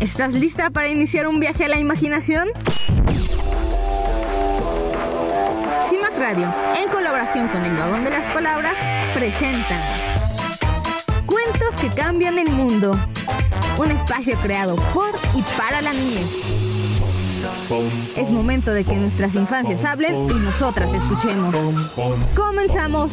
¿Estás 0.00 0.32
lista 0.32 0.70
para 0.70 0.88
iniciar 0.88 1.26
un 1.26 1.40
viaje 1.40 1.66
a 1.66 1.68
la 1.68 1.78
imaginación? 1.78 2.48
CIMAC 5.90 6.18
Radio, 6.18 6.52
en 6.82 6.88
colaboración 6.88 7.48
con 7.48 7.62
el 7.62 7.76
Vagón 7.76 8.04
de 8.04 8.10
las 8.10 8.24
Palabras, 8.32 8.74
presentan 9.12 9.82
Cuentos 11.26 11.74
que 11.82 11.88
cambian 11.90 12.38
el 12.38 12.50
mundo. 12.50 12.98
Un 13.78 13.90
espacio 13.90 14.36
creado 14.38 14.76
por 14.94 15.10
y 15.34 15.42
para 15.58 15.82
la 15.82 15.92
niñez. 15.92 16.60
Es 18.16 18.30
momento 18.30 18.72
de 18.72 18.84
que 18.84 18.96
nuestras 18.96 19.34
infancias 19.34 19.84
hablen 19.84 20.30
y 20.30 20.34
nosotras 20.34 20.90
escuchemos. 20.94 21.54
Comenzamos. 22.34 23.10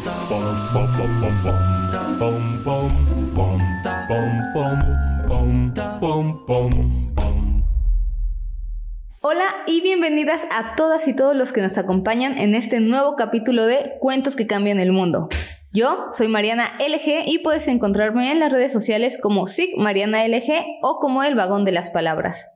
Hola 9.20 9.44
y 9.66 9.82
bienvenidas 9.82 10.46
a 10.50 10.74
todas 10.74 11.06
y 11.06 11.14
todos 11.14 11.36
los 11.36 11.52
que 11.52 11.60
nos 11.60 11.76
acompañan 11.76 12.38
en 12.38 12.54
este 12.54 12.80
nuevo 12.80 13.14
capítulo 13.14 13.66
de 13.66 13.96
Cuentos 14.00 14.36
que 14.36 14.46
cambian 14.46 14.80
el 14.80 14.92
mundo. 14.92 15.28
Yo 15.70 16.06
soy 16.12 16.28
Mariana 16.28 16.72
LG 16.78 17.28
y 17.28 17.38
puedes 17.38 17.68
encontrarme 17.68 18.32
en 18.32 18.40
las 18.40 18.50
redes 18.50 18.72
sociales 18.72 19.18
como 19.20 19.46
SIG 19.46 19.76
Mariana 19.76 20.26
LG 20.26 20.64
o 20.82 20.98
como 20.98 21.22
El 21.22 21.34
Vagón 21.34 21.64
de 21.64 21.72
las 21.72 21.90
Palabras. 21.90 22.54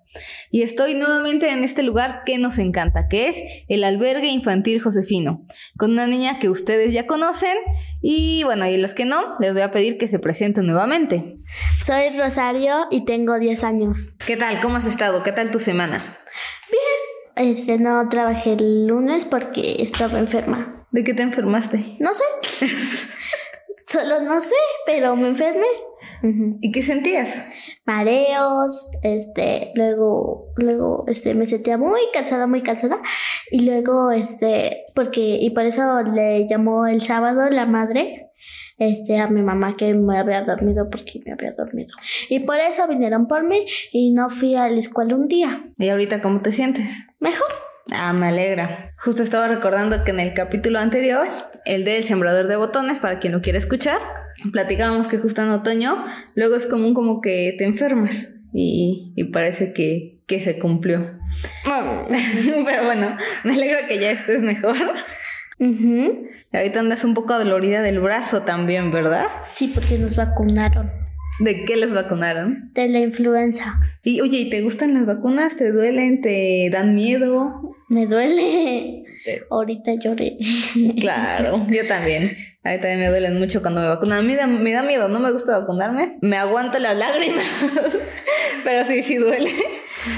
Y 0.50 0.62
estoy 0.62 0.94
nuevamente 0.94 1.50
en 1.50 1.62
este 1.62 1.82
lugar 1.82 2.22
que 2.24 2.38
nos 2.38 2.58
encanta, 2.58 3.08
que 3.08 3.28
es 3.28 3.42
el 3.68 3.84
albergue 3.84 4.28
infantil 4.28 4.80
Josefino, 4.80 5.42
con 5.76 5.92
una 5.92 6.06
niña 6.06 6.38
que 6.38 6.48
ustedes 6.48 6.92
ya 6.92 7.06
conocen 7.06 7.56
y 8.00 8.44
bueno, 8.44 8.66
y 8.66 8.76
los 8.78 8.94
que 8.94 9.04
no, 9.04 9.34
les 9.40 9.52
voy 9.52 9.62
a 9.62 9.70
pedir 9.70 9.98
que 9.98 10.08
se 10.08 10.18
presenten 10.18 10.66
nuevamente. 10.66 11.38
Soy 11.84 12.16
Rosario 12.18 12.86
y 12.90 13.04
tengo 13.04 13.38
10 13.38 13.64
años. 13.64 14.14
¿Qué 14.26 14.36
tal? 14.36 14.60
¿Cómo 14.60 14.76
has 14.76 14.86
estado? 14.86 15.22
¿Qué 15.22 15.32
tal 15.32 15.50
tu 15.50 15.58
semana? 15.58 16.18
Bien. 16.70 17.50
Este, 17.50 17.78
no 17.78 18.08
trabajé 18.08 18.52
el 18.54 18.86
lunes 18.86 19.24
porque 19.24 19.82
estaba 19.82 20.18
enferma. 20.18 20.71
¿De 20.92 21.04
qué 21.04 21.14
te 21.14 21.22
enfermaste? 21.22 21.96
No 21.98 22.10
sé. 22.14 22.66
Solo 23.84 24.20
no 24.20 24.40
sé, 24.40 24.54
pero 24.86 25.16
me 25.16 25.28
enfermé. 25.28 25.66
¿Y 26.60 26.70
qué 26.70 26.82
sentías? 26.82 27.44
Mareos, 27.84 28.90
este, 29.02 29.72
luego, 29.74 30.52
luego, 30.56 31.04
este, 31.08 31.34
me 31.34 31.48
sentía 31.48 31.78
muy 31.78 32.00
cansada, 32.12 32.46
muy 32.46 32.62
cansada. 32.62 33.00
Y 33.50 33.66
luego, 33.66 34.12
este, 34.12 34.84
porque, 34.94 35.38
y 35.40 35.50
por 35.50 35.64
eso 35.64 36.00
le 36.02 36.46
llamó 36.46 36.86
el 36.86 37.00
sábado 37.00 37.50
la 37.50 37.66
madre, 37.66 38.30
este, 38.78 39.18
a 39.18 39.26
mi 39.26 39.42
mamá 39.42 39.74
que 39.76 39.94
me 39.94 40.16
había 40.16 40.42
dormido 40.42 40.88
porque 40.90 41.20
me 41.26 41.32
había 41.32 41.50
dormido. 41.52 41.94
Y 42.28 42.40
por 42.40 42.58
eso 42.58 42.86
vinieron 42.86 43.26
por 43.26 43.44
mí 43.44 43.66
y 43.90 44.12
no 44.12 44.28
fui 44.28 44.54
a 44.54 44.68
la 44.68 44.78
escuela 44.78 45.16
un 45.16 45.26
día. 45.26 45.64
¿Y 45.78 45.88
ahorita 45.88 46.22
cómo 46.22 46.40
te 46.40 46.52
sientes? 46.52 47.08
Mejor. 47.18 47.71
Ah, 47.90 48.12
me 48.12 48.26
alegra. 48.26 48.94
Justo 48.98 49.22
estaba 49.22 49.48
recordando 49.48 50.04
que 50.04 50.12
en 50.12 50.20
el 50.20 50.34
capítulo 50.34 50.78
anterior, 50.78 51.26
el 51.64 51.84
del 51.84 52.04
sembrador 52.04 52.46
de 52.46 52.56
botones, 52.56 53.00
para 53.00 53.18
quien 53.18 53.32
lo 53.32 53.40
quiera 53.40 53.58
escuchar, 53.58 53.98
platicábamos 54.52 55.08
que 55.08 55.18
justo 55.18 55.42
en 55.42 55.50
otoño, 55.50 56.04
luego 56.34 56.54
es 56.56 56.66
común 56.66 56.94
como 56.94 57.20
que 57.20 57.54
te 57.58 57.64
enfermas 57.64 58.34
y, 58.52 59.12
parece 59.32 59.72
que, 59.72 60.20
se 60.40 60.58
cumplió. 60.58 61.18
Pero 62.64 62.84
bueno, 62.84 63.16
me 63.44 63.52
alegra 63.52 63.86
que 63.86 63.98
ya 63.98 64.10
estés 64.10 64.40
mejor. 64.40 64.76
Ahorita 66.52 66.80
andas 66.80 67.04
un 67.04 67.12
poco 67.12 67.38
dolorida 67.38 67.82
del 67.82 68.00
brazo 68.00 68.42
también, 68.42 68.90
¿verdad? 68.90 69.26
Sí, 69.48 69.70
porque 69.74 69.98
nos 69.98 70.16
vacunaron. 70.16 71.01
¿De 71.38 71.64
qué 71.64 71.76
les 71.76 71.94
vacunaron? 71.94 72.64
De 72.74 72.88
la 72.88 73.00
influenza. 73.00 73.80
Y 74.02 74.20
oye, 74.20 74.38
¿y 74.38 74.50
te 74.50 74.60
gustan 74.62 74.94
las 74.94 75.06
vacunas? 75.06 75.56
¿Te 75.56 75.72
duelen? 75.72 76.20
¿Te 76.20 76.68
dan 76.70 76.94
miedo? 76.94 77.76
Me 77.88 78.06
duele. 78.06 79.04
Ahorita 79.50 79.94
lloré. 79.94 80.36
Claro, 81.00 81.66
yo 81.68 81.86
también. 81.86 82.36
A 82.64 82.70
mí 82.70 82.76
también 82.76 83.00
me 83.00 83.08
duelen 83.08 83.38
mucho 83.38 83.60
cuando 83.60 83.80
me 83.80 83.88
vacunan. 83.88 84.18
A 84.18 84.22
mí 84.22 84.36
me 84.62 84.72
da 84.72 84.82
miedo, 84.82 85.08
no 85.08 85.20
me 85.20 85.32
gusta 85.32 85.58
vacunarme. 85.58 86.18
Me 86.20 86.36
aguanto 86.36 86.78
las 86.78 86.96
lágrimas. 86.96 87.44
Pero 88.64 88.84
sí, 88.84 89.02
sí 89.02 89.16
duele. 89.16 89.50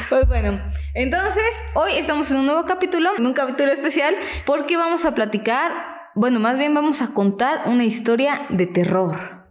Pues 0.09 0.27
bueno, 0.27 0.61
entonces 0.95 1.43
hoy 1.75 1.93
estamos 1.99 2.31
en 2.31 2.39
un 2.39 2.47
nuevo 2.47 2.65
capítulo, 2.65 3.11
en 3.19 3.27
un 3.27 3.35
capítulo 3.35 3.71
especial, 3.71 4.15
porque 4.47 4.77
vamos 4.77 5.05
a 5.05 5.15
platicar, 5.15 5.73
bueno, 6.15 6.41
más 6.41 6.59
bien 6.59 6.73
vamos 6.73 7.03
a 7.03 7.09
contar 7.09 7.63
una 7.67 7.85
historia 7.85 8.41
de 8.49 8.67
terror. 8.67 9.47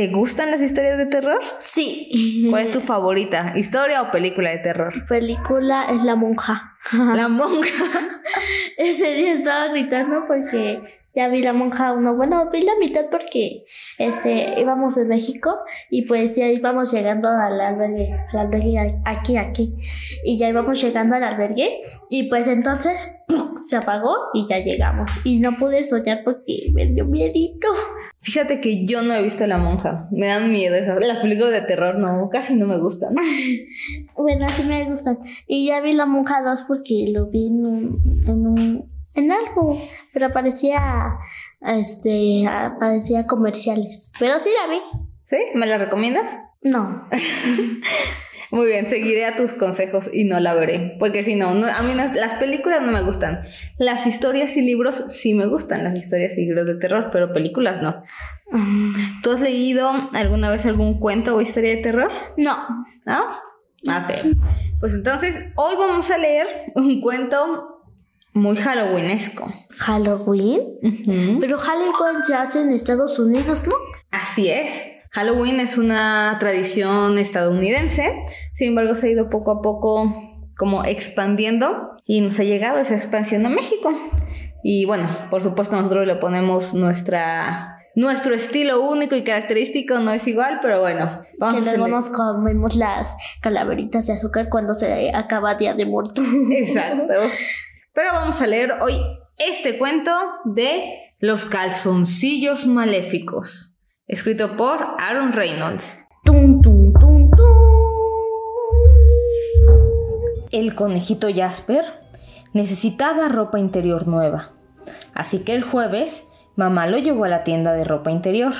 ¿Te 0.00 0.08
gustan 0.08 0.50
las 0.50 0.62
historias 0.62 0.96
de 0.96 1.04
terror? 1.04 1.38
Sí. 1.58 2.46
¿Cuál 2.48 2.62
es 2.62 2.70
tu 2.70 2.80
favorita? 2.80 3.52
¿Historia 3.54 4.00
o 4.00 4.10
película 4.10 4.48
de 4.50 4.56
terror? 4.56 5.04
Película 5.06 5.88
es 5.90 6.04
La 6.04 6.16
Monja. 6.16 6.78
La 6.92 7.28
Monja. 7.28 7.84
Ese 8.78 9.12
día 9.12 9.34
estaba 9.34 9.68
gritando 9.68 10.24
porque 10.26 10.80
ya 11.14 11.28
vi 11.28 11.42
La 11.42 11.52
Monja 11.52 11.92
uno. 11.92 12.16
Bueno, 12.16 12.48
vi 12.50 12.62
la 12.62 12.78
mitad 12.80 13.10
porque 13.10 13.66
este 13.98 14.58
íbamos 14.58 14.96
en 14.96 15.08
México 15.08 15.58
y 15.90 16.06
pues 16.06 16.32
ya 16.32 16.46
íbamos 16.46 16.90
llegando 16.92 17.28
al 17.28 17.60
albergue, 17.60 18.10
al 18.32 18.38
albergue 18.38 19.02
aquí, 19.04 19.36
aquí. 19.36 19.76
Y 20.24 20.38
ya 20.38 20.48
íbamos 20.48 20.80
llegando 20.80 21.16
al 21.16 21.24
albergue 21.24 21.82
y 22.08 22.30
pues 22.30 22.48
entonces 22.48 23.18
se 23.68 23.76
apagó 23.76 24.16
y 24.32 24.46
ya 24.48 24.60
llegamos. 24.60 25.10
Y 25.24 25.40
no 25.40 25.52
pude 25.58 25.84
soñar 25.84 26.22
porque 26.24 26.70
me 26.72 26.86
dio 26.86 27.04
miedito. 27.04 27.68
Fíjate 28.22 28.60
que 28.60 28.84
yo 28.84 29.02
no 29.02 29.14
he 29.14 29.22
visto 29.22 29.46
La 29.46 29.56
Monja. 29.56 30.08
Me 30.12 30.26
dan 30.26 30.52
miedo 30.52 30.76
esas. 30.76 31.04
Las 31.04 31.20
películas 31.20 31.52
de 31.52 31.62
terror 31.62 31.98
no, 31.98 32.28
casi 32.30 32.54
no 32.54 32.66
me 32.66 32.78
gustan. 32.78 33.14
bueno, 34.14 34.46
sí 34.50 34.62
me 34.64 34.84
gustan. 34.84 35.18
Y 35.46 35.68
ya 35.68 35.80
vi 35.80 35.94
La 35.94 36.06
Monja 36.06 36.42
2 36.42 36.64
porque 36.68 37.06
lo 37.12 37.26
vi 37.26 37.46
en 37.46 37.64
un, 37.64 38.24
en 38.26 38.46
un 38.46 38.90
en 39.14 39.32
algo, 39.32 39.80
pero 40.12 40.26
aparecía 40.26 41.18
este 41.60 42.46
aparecía 42.46 43.26
comerciales. 43.26 44.12
Pero 44.18 44.38
sí 44.38 44.50
la 44.60 44.72
vi. 44.72 44.80
¿Sí? 45.24 45.36
¿Me 45.54 45.66
la 45.66 45.78
recomiendas? 45.78 46.38
No. 46.62 47.08
Muy 48.52 48.66
bien, 48.66 48.88
seguiré 48.88 49.26
a 49.26 49.36
tus 49.36 49.52
consejos 49.52 50.10
y 50.12 50.24
no 50.24 50.40
la 50.40 50.54
veré. 50.54 50.96
Porque 50.98 51.22
si 51.22 51.36
no, 51.36 51.54
no 51.54 51.66
a 51.66 51.82
mí 51.82 51.94
las 51.94 52.34
películas 52.34 52.82
no 52.82 52.90
me 52.90 53.02
gustan. 53.02 53.42
Las 53.78 54.06
historias 54.06 54.56
y 54.56 54.62
libros 54.62 55.04
sí 55.08 55.34
me 55.34 55.46
gustan, 55.46 55.84
las 55.84 55.94
historias 55.94 56.36
y 56.36 56.46
libros 56.46 56.66
de 56.66 56.74
terror, 56.74 57.10
pero 57.12 57.32
películas 57.32 57.80
no. 57.80 58.02
Mm. 58.50 59.20
¿Tú 59.22 59.32
has 59.32 59.40
leído 59.40 59.90
alguna 60.12 60.50
vez 60.50 60.66
algún 60.66 60.98
cuento 60.98 61.36
o 61.36 61.40
historia 61.40 61.76
de 61.76 61.82
terror? 61.82 62.10
No. 62.36 62.56
¿No? 63.06 63.22
Ok. 63.86 64.36
Pues 64.80 64.94
entonces, 64.94 65.46
hoy 65.54 65.74
vamos 65.78 66.10
a 66.10 66.18
leer 66.18 66.46
un 66.74 67.00
cuento 67.00 67.84
muy 68.32 68.56
halloweenesco. 68.56 69.52
¿Halloween? 69.70 70.60
Pero 71.40 71.58
Halloween 71.58 72.24
se 72.24 72.34
hace 72.34 72.62
en 72.62 72.70
Estados 72.70 73.18
Unidos, 73.18 73.66
¿no? 73.66 73.74
Así 74.10 74.48
es. 74.48 74.99
Halloween 75.10 75.58
es 75.58 75.76
una 75.76 76.36
tradición 76.38 77.18
estadounidense, 77.18 78.22
sin 78.52 78.68
embargo 78.68 78.94
se 78.94 79.08
ha 79.08 79.10
ido 79.10 79.28
poco 79.28 79.50
a 79.50 79.60
poco 79.60 80.14
como 80.56 80.84
expandiendo 80.84 81.96
y 82.04 82.20
nos 82.20 82.38
ha 82.38 82.44
llegado 82.44 82.78
esa 82.78 82.94
expansión 82.94 83.44
a 83.44 83.48
México. 83.48 83.92
Y 84.62 84.84
bueno, 84.84 85.08
por 85.30 85.42
supuesto 85.42 85.74
nosotros 85.74 86.06
le 86.06 86.16
ponemos 86.16 86.74
nuestra 86.74 87.76
nuestro 87.96 88.34
estilo 88.36 88.82
único 88.82 89.16
y 89.16 89.24
característico 89.24 89.98
no 89.98 90.12
es 90.12 90.28
igual, 90.28 90.60
pero 90.62 90.78
bueno, 90.78 91.22
vamos 91.38 91.64
que 91.64 91.70
luego 91.70 91.88
nos 91.88 92.08
comemos 92.10 92.76
las 92.76 93.16
calaveritas 93.40 94.06
de 94.06 94.12
azúcar 94.12 94.48
cuando 94.48 94.74
se 94.74 95.12
acaba 95.12 95.56
Día 95.56 95.74
de 95.74 95.86
Muerto. 95.86 96.22
Exacto. 96.52 97.14
Pero 97.92 98.12
vamos 98.12 98.40
a 98.40 98.46
leer 98.46 98.74
hoy 98.80 98.94
este 99.38 99.76
cuento 99.76 100.12
de 100.44 100.84
los 101.18 101.46
calzoncillos 101.46 102.66
maléficos 102.66 103.79
escrito 104.10 104.56
por 104.56 104.96
Aaron 104.98 105.32
Reynolds. 105.32 105.98
El 110.50 110.74
conejito 110.74 111.28
Jasper 111.32 111.84
necesitaba 112.52 113.28
ropa 113.28 113.60
interior 113.60 114.08
nueva, 114.08 114.50
así 115.14 115.44
que 115.44 115.54
el 115.54 115.62
jueves 115.62 116.26
mamá 116.56 116.88
lo 116.88 116.98
llevó 116.98 117.24
a 117.24 117.28
la 117.28 117.44
tienda 117.44 117.72
de 117.72 117.84
ropa 117.84 118.10
interior 118.10 118.52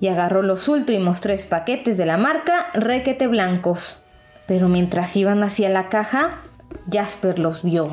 y 0.00 0.08
agarró 0.08 0.40
los 0.40 0.66
últimos 0.66 1.20
tres 1.20 1.44
paquetes 1.44 1.98
de 1.98 2.06
la 2.06 2.16
marca 2.16 2.68
Requete 2.72 3.26
Blancos. 3.26 3.98
Pero 4.46 4.68
mientras 4.68 5.14
iban 5.16 5.42
hacia 5.42 5.68
la 5.68 5.90
caja, 5.90 6.38
Jasper 6.90 7.38
los 7.38 7.62
vio. 7.62 7.90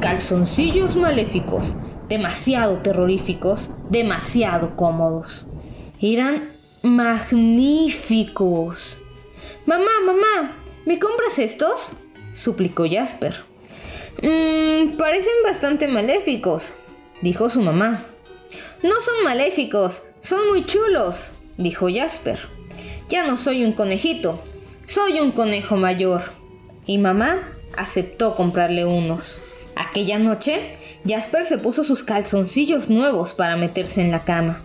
Calzoncillos 0.00 0.96
maléficos 0.96 1.76
demasiado 2.08 2.78
terroríficos, 2.78 3.70
demasiado 3.90 4.76
cómodos. 4.76 5.46
Eran 6.00 6.52
magníficos. 6.82 8.28
Mamá, 9.64 9.90
mamá, 10.04 10.56
¿me 10.84 10.98
compras 10.98 11.38
estos? 11.38 11.92
suplicó 12.32 12.84
Jasper. 12.90 13.44
Mmm, 14.22 14.96
parecen 14.96 15.32
bastante 15.44 15.88
maléficos, 15.88 16.72
dijo 17.22 17.48
su 17.48 17.62
mamá. 17.62 18.04
No 18.82 18.94
son 19.00 19.24
maléficos, 19.24 20.02
son 20.20 20.48
muy 20.48 20.64
chulos, 20.64 21.32
dijo 21.56 21.88
Jasper. 21.92 22.38
Ya 23.08 23.26
no 23.26 23.36
soy 23.36 23.64
un 23.64 23.72
conejito, 23.72 24.40
soy 24.84 25.20
un 25.20 25.32
conejo 25.32 25.76
mayor. 25.76 26.22
Y 26.86 26.98
mamá 26.98 27.52
aceptó 27.76 28.36
comprarle 28.36 28.84
unos. 28.84 29.42
Aquella 29.76 30.18
noche, 30.18 30.72
Jasper 31.06 31.44
se 31.44 31.58
puso 31.58 31.84
sus 31.84 32.02
calzoncillos 32.02 32.88
nuevos 32.88 33.34
para 33.34 33.56
meterse 33.56 34.00
en 34.00 34.10
la 34.10 34.24
cama. 34.24 34.62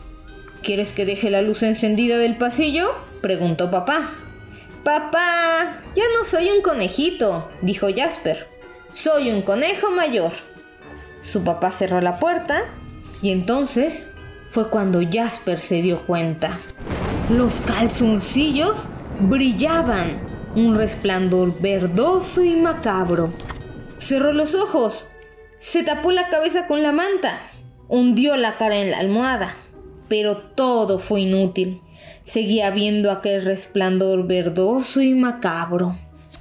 ¿Quieres 0.63 0.93
que 0.93 1.05
deje 1.05 1.29
la 1.29 1.41
luz 1.41 1.63
encendida 1.63 2.17
del 2.17 2.37
pasillo? 2.37 2.95
preguntó 3.21 3.69
papá. 3.69 4.13
Papá, 4.85 5.81
ya 5.95 6.03
no 6.17 6.25
soy 6.25 6.49
un 6.49 6.61
conejito, 6.61 7.51
dijo 7.61 7.87
Jasper. 7.93 8.47
Soy 8.91 9.31
un 9.31 9.41
conejo 9.41 9.91
mayor. 9.91 10.31
Su 11.19 11.43
papá 11.43 11.71
cerró 11.71 11.99
la 11.99 12.15
puerta 12.17 12.63
y 13.21 13.31
entonces 13.31 14.07
fue 14.47 14.69
cuando 14.69 15.01
Jasper 15.11 15.59
se 15.59 15.81
dio 15.81 16.03
cuenta. 16.03 16.57
Los 17.29 17.59
calzoncillos 17.61 18.87
brillaban, 19.19 20.21
un 20.55 20.75
resplandor 20.75 21.59
verdoso 21.59 22.43
y 22.43 22.55
macabro. 22.55 23.33
Cerró 24.01 24.33
los 24.33 24.55
ojos, 24.55 25.05
se 25.59 25.83
tapó 25.83 26.11
la 26.11 26.27
cabeza 26.29 26.65
con 26.65 26.81
la 26.81 26.91
manta, 26.91 27.39
hundió 27.87 28.35
la 28.35 28.57
cara 28.57 28.77
en 28.77 28.89
la 28.89 28.97
almohada, 28.97 29.55
pero 30.09 30.37
todo 30.37 30.97
fue 30.97 31.21
inútil. 31.21 31.81
Seguía 32.23 32.71
viendo 32.71 33.11
aquel 33.11 33.45
resplandor 33.45 34.25
verdoso 34.25 35.01
y 35.01 35.13
macabro. 35.13 35.99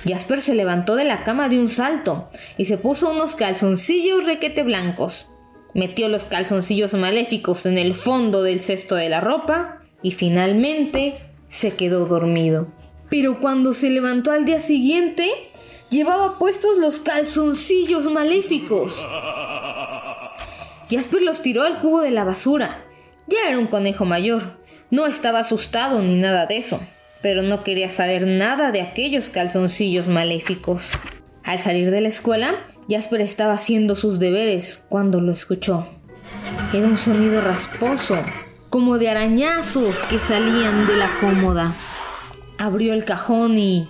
Jasper 0.09 0.41
se 0.41 0.55
levantó 0.55 0.97
de 0.97 1.05
la 1.05 1.23
cama 1.23 1.51
de 1.51 1.61
un 1.61 1.69
salto 1.69 2.31
y 2.57 2.65
se 2.65 2.79
puso 2.79 3.11
unos 3.11 3.37
calzoncillos 3.37 4.25
requete 4.25 4.62
blancos. 4.62 5.29
Metió 5.75 6.09
los 6.09 6.25
calzoncillos 6.25 6.95
maléficos 6.95 7.67
en 7.67 7.77
el 7.77 7.93
fondo 7.93 8.43
del 8.43 8.61
cesto 8.61 8.95
de 8.95 9.11
la 9.11 9.21
ropa 9.21 9.83
y 10.03 10.12
finalmente 10.12 11.19
se 11.49 11.73
quedó 11.75 12.07
dormido. 12.07 12.69
Pero 13.11 13.39
cuando 13.39 13.75
se 13.75 13.91
levantó 13.91 14.31
al 14.31 14.47
día 14.47 14.61
siguiente, 14.61 15.50
llevaba 15.90 16.38
puestos 16.38 16.78
los 16.78 17.00
calzoncillos 17.00 18.10
maléficos. 18.10 18.96
Jasper 20.90 21.22
los 21.22 21.42
tiró 21.42 21.64
al 21.64 21.78
cubo 21.78 22.00
de 22.00 22.10
la 22.10 22.25
basura. 22.25 22.84
Ya 23.26 23.48
era 23.48 23.58
un 23.58 23.66
conejo 23.66 24.04
mayor. 24.04 24.58
No 24.90 25.06
estaba 25.06 25.40
asustado 25.40 26.02
ni 26.02 26.16
nada 26.16 26.46
de 26.46 26.56
eso, 26.56 26.81
pero 27.22 27.42
no 27.42 27.62
quería 27.62 27.90
saber 27.90 28.26
nada 28.26 28.72
de 28.72 28.81
aquellos 28.81 29.31
calzoncillos 29.31 30.08
maléficos. 30.08 30.92
Al 31.44 31.58
salir 31.58 31.90
de 31.90 32.00
la 32.00 32.08
escuela, 32.08 32.54
Jasper 32.88 33.20
estaba 33.20 33.52
haciendo 33.52 33.94
sus 33.94 34.19
deberes 34.19 34.84
cuando 34.88 35.20
lo 35.20 35.32
escuchó. 35.32 35.87
Era 36.72 36.87
un 36.87 36.96
sonido 36.96 37.40
rasposo, 37.40 38.19
como 38.69 38.98
de 38.98 39.08
arañazos 39.08 40.02
que 40.04 40.19
salían 40.19 40.87
de 40.87 40.96
la 40.96 41.10
cómoda. 41.20 41.75
Abrió 42.58 42.92
el 42.92 43.04
cajón 43.04 43.58
y... 43.58 43.88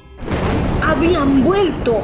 ¡Habían 0.90 1.44
vuelto! 1.44 2.02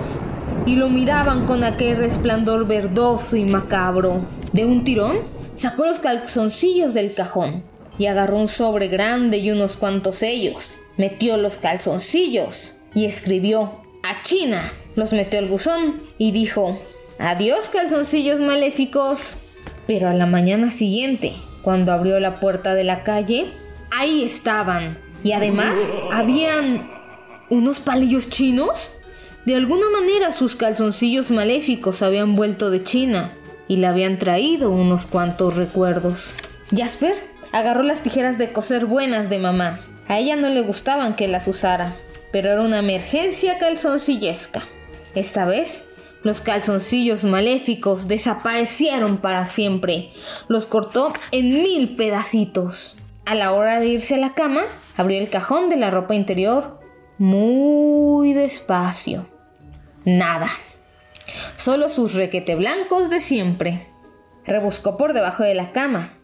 Y 0.65 0.77
lo 0.77 0.89
miraban 0.89 1.45
con 1.45 1.65
aquel 1.65 1.97
resplandor 1.97 2.69
verdoso 2.69 3.37
y 3.37 3.45
macabro. 3.45 4.25
De 4.53 4.65
un 4.65 4.85
tirón, 4.85 5.17
sacó 5.57 5.87
los 5.87 5.99
calzoncillos 5.99 6.95
del 6.95 7.13
cajón 7.13 7.65
y 7.99 8.07
agarró 8.07 8.39
un 8.39 8.47
sobre 8.47 8.87
grande 8.87 9.39
y 9.39 9.51
unos 9.51 9.77
cuantos 9.77 10.15
sellos. 10.15 10.79
Metió 10.99 11.37
los 11.37 11.57
calzoncillos 11.57 12.77
y 12.95 13.07
escribió 13.07 13.83
a 14.05 14.23
China. 14.23 14.73
Los 14.95 15.13
metió 15.13 15.41
al 15.41 15.49
buzón 15.49 16.01
y 16.17 16.31
dijo, 16.31 16.81
adiós 17.19 17.69
calzoncillos 17.71 18.39
maléficos. 18.39 19.37
Pero 19.89 20.09
a 20.09 20.15
la 20.15 20.27
mañana 20.27 20.71
siguiente, 20.71 21.33
cuando 21.63 21.91
abrió 21.91 22.21
la 22.21 22.39
puerta 22.39 22.75
de 22.75 22.85
la 22.85 23.03
calle, 23.03 23.51
ahí 23.91 24.23
estaban. 24.23 24.97
Y 25.25 25.33
además, 25.33 25.75
habían 26.13 26.96
unos 27.51 27.81
palillos 27.81 28.29
chinos. 28.29 28.93
De 29.45 29.55
alguna 29.55 29.89
manera 29.91 30.33
sus 30.33 30.57
calzoncillos 30.57 31.31
maléficos 31.31 32.03
habían 32.03 32.35
vuelto 32.35 32.71
de 32.71 32.83
China 32.83 33.33
y 33.69 33.77
le 33.77 33.87
habían 33.87 34.19
traído 34.19 34.71
unos 34.71 35.07
cuantos 35.07 35.57
recuerdos. 35.57 36.31
Jasper 36.75 37.15
agarró 37.53 37.83
las 37.83 38.03
tijeras 38.03 38.39
de 38.39 38.53
coser 38.53 38.87
buenas 38.87 39.31
de 39.31 39.39
mamá. 39.39 39.81
A 40.09 40.19
ella 40.19 40.37
no 40.37 40.49
le 40.49 40.63
gustaban 40.63 41.15
que 41.15 41.29
las 41.29 41.49
usara, 41.49 41.95
pero 42.33 42.51
era 42.51 42.63
una 42.63 42.79
emergencia 42.79 43.59
calzoncillesca. 43.59 44.63
Esta 45.15 45.45
vez, 45.45 45.85
los 46.23 46.41
calzoncillos 46.41 47.25
maléficos 47.25 48.09
desaparecieron 48.09 49.19
para 49.19 49.47
siempre. 49.47 50.11
Los 50.49 50.67
cortó 50.67 51.13
en 51.31 51.63
mil 51.63 51.97
pedacitos. 51.97 52.97
A 53.25 53.35
la 53.35 53.53
hora 53.53 53.81
de 53.81 53.89
irse 53.89 54.15
a 54.15 54.19
la 54.19 54.35
cama, 54.35 54.63
abrió 54.97 55.19
el 55.19 55.31
cajón 55.31 55.69
de 55.69 55.77
la 55.77 55.91
ropa 55.91 56.15
interior 56.15 56.79
muy 57.19 58.33
despacio. 58.33 59.27
Nada. 60.05 60.49
Solo 61.57 61.89
sus 61.89 62.15
requete 62.15 62.55
blancos 62.55 63.11
de 63.11 63.21
siempre. 63.21 63.89
Rebuscó 64.45 64.97
por 64.97 65.13
debajo 65.13 65.43
de 65.43 65.55
la 65.55 65.73
cama. 65.73 66.15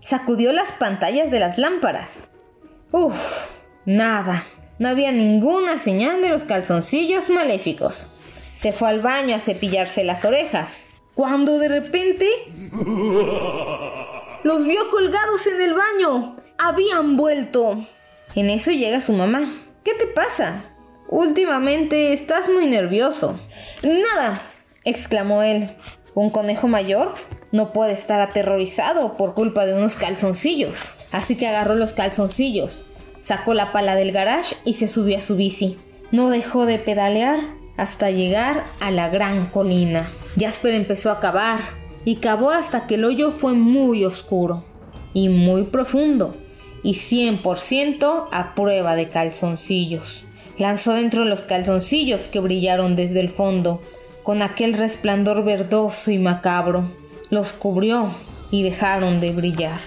Sacudió 0.00 0.52
las 0.52 0.72
pantallas 0.72 1.30
de 1.30 1.40
las 1.40 1.58
lámparas. 1.58 2.28
Uf, 2.92 3.50
nada. 3.84 4.44
No 4.78 4.88
había 4.88 5.12
ninguna 5.12 5.78
señal 5.78 6.22
de 6.22 6.28
los 6.28 6.44
calzoncillos 6.44 7.28
maléficos. 7.30 8.08
Se 8.56 8.72
fue 8.72 8.88
al 8.88 9.00
baño 9.00 9.34
a 9.34 9.40
cepillarse 9.40 10.04
las 10.04 10.24
orejas. 10.24 10.86
Cuando 11.14 11.58
de 11.58 11.68
repente... 11.68 12.28
Los 14.44 14.66
vio 14.66 14.90
colgados 14.90 15.46
en 15.46 15.60
el 15.60 15.74
baño. 15.74 16.36
Habían 16.58 17.16
vuelto. 17.16 17.86
En 18.34 18.48
eso 18.48 18.70
llega 18.70 19.00
su 19.00 19.12
mamá. 19.12 19.48
¿Qué 19.86 19.94
te 19.94 20.08
pasa? 20.08 20.64
Últimamente 21.08 22.12
estás 22.12 22.48
muy 22.48 22.66
nervioso. 22.66 23.38
Nada, 23.84 24.42
exclamó 24.82 25.44
él. 25.44 25.76
¿Un 26.12 26.30
conejo 26.30 26.66
mayor? 26.66 27.14
No 27.52 27.72
puede 27.72 27.92
estar 27.92 28.18
aterrorizado 28.18 29.16
por 29.16 29.34
culpa 29.34 29.64
de 29.64 29.74
unos 29.74 29.94
calzoncillos. 29.94 30.96
Así 31.12 31.36
que 31.36 31.46
agarró 31.46 31.76
los 31.76 31.92
calzoncillos, 31.92 32.84
sacó 33.20 33.54
la 33.54 33.70
pala 33.70 33.94
del 33.94 34.10
garage 34.10 34.56
y 34.64 34.72
se 34.72 34.88
subió 34.88 35.18
a 35.18 35.20
su 35.20 35.36
bici. 35.36 35.78
No 36.10 36.30
dejó 36.30 36.66
de 36.66 36.80
pedalear 36.80 37.54
hasta 37.76 38.10
llegar 38.10 38.64
a 38.80 38.90
la 38.90 39.08
gran 39.08 39.46
colina. 39.50 40.10
Jasper 40.36 40.74
empezó 40.74 41.12
a 41.12 41.20
cavar 41.20 41.60
y 42.04 42.16
cavó 42.16 42.50
hasta 42.50 42.88
que 42.88 42.96
el 42.96 43.04
hoyo 43.04 43.30
fue 43.30 43.52
muy 43.52 44.04
oscuro 44.04 44.64
y 45.14 45.28
muy 45.28 45.62
profundo 45.62 46.34
y 46.86 46.92
100% 46.92 48.28
a 48.30 48.54
prueba 48.54 48.94
de 48.94 49.08
calzoncillos. 49.08 50.24
Lanzó 50.56 50.92
dentro 50.92 51.24
los 51.24 51.42
calzoncillos 51.42 52.28
que 52.28 52.38
brillaron 52.38 52.94
desde 52.94 53.18
el 53.18 53.28
fondo, 53.28 53.82
con 54.22 54.40
aquel 54.40 54.72
resplandor 54.72 55.42
verdoso 55.42 56.12
y 56.12 56.20
macabro. 56.20 56.88
Los 57.28 57.52
cubrió 57.52 58.14
y 58.52 58.62
dejaron 58.62 59.18
de 59.18 59.32
brillar. 59.32 59.80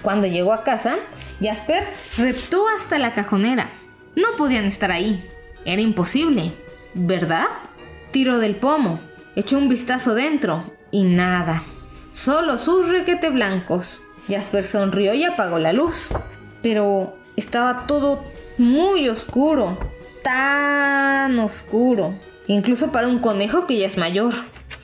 Cuando 0.00 0.28
llegó 0.28 0.52
a 0.52 0.62
casa, 0.62 0.98
Jasper 1.42 1.82
reptó 2.16 2.68
hasta 2.68 3.00
la 3.00 3.14
cajonera. 3.14 3.72
No 4.14 4.28
podían 4.36 4.64
estar 4.64 4.92
ahí. 4.92 5.28
Era 5.64 5.82
imposible, 5.82 6.52
¿verdad? 6.94 7.48
Tiró 8.12 8.38
del 8.38 8.54
pomo, 8.54 9.00
echó 9.34 9.58
un 9.58 9.68
vistazo 9.68 10.14
dentro 10.14 10.72
y 10.92 11.02
nada. 11.02 11.64
Solo 12.12 12.58
sus 12.58 12.88
requete 12.90 13.28
blancos. 13.28 14.02
Jasper 14.28 14.64
sonrió 14.64 15.14
y 15.14 15.24
apagó 15.24 15.58
la 15.58 15.72
luz. 15.72 16.08
Pero 16.62 17.16
estaba 17.36 17.86
todo 17.86 18.24
muy 18.58 19.08
oscuro. 19.08 19.78
Tan 20.22 21.38
oscuro. 21.38 22.18
Incluso 22.46 22.92
para 22.92 23.08
un 23.08 23.20
conejo 23.20 23.66
que 23.66 23.78
ya 23.78 23.86
es 23.86 23.96
mayor. 23.96 24.34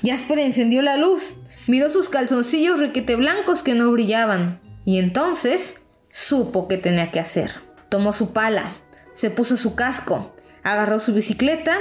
Jasper 0.05 0.39
encendió 0.39 0.83
la 0.83 0.97
luz. 0.97 1.43
Miró 1.67 1.89
sus 1.89 2.09
calzoncillos 2.09 2.79
requete 2.79 3.17
blancos 3.17 3.63
que 3.63 3.75
no 3.75 3.91
brillaban. 3.91 4.61
Y 4.85 4.99
entonces 4.99 5.87
supo 6.09 6.69
qué 6.69 6.77
tenía 6.77 7.11
que 7.11 7.21
hacer. 7.21 7.51
Tomó 7.89 8.13
su 8.13 8.33
pala, 8.33 8.77
se 9.15 9.31
puso 9.31 9.57
su 9.57 9.75
casco, 9.75 10.35
agarró 10.63 10.99
su 10.99 11.15
bicicleta 11.15 11.77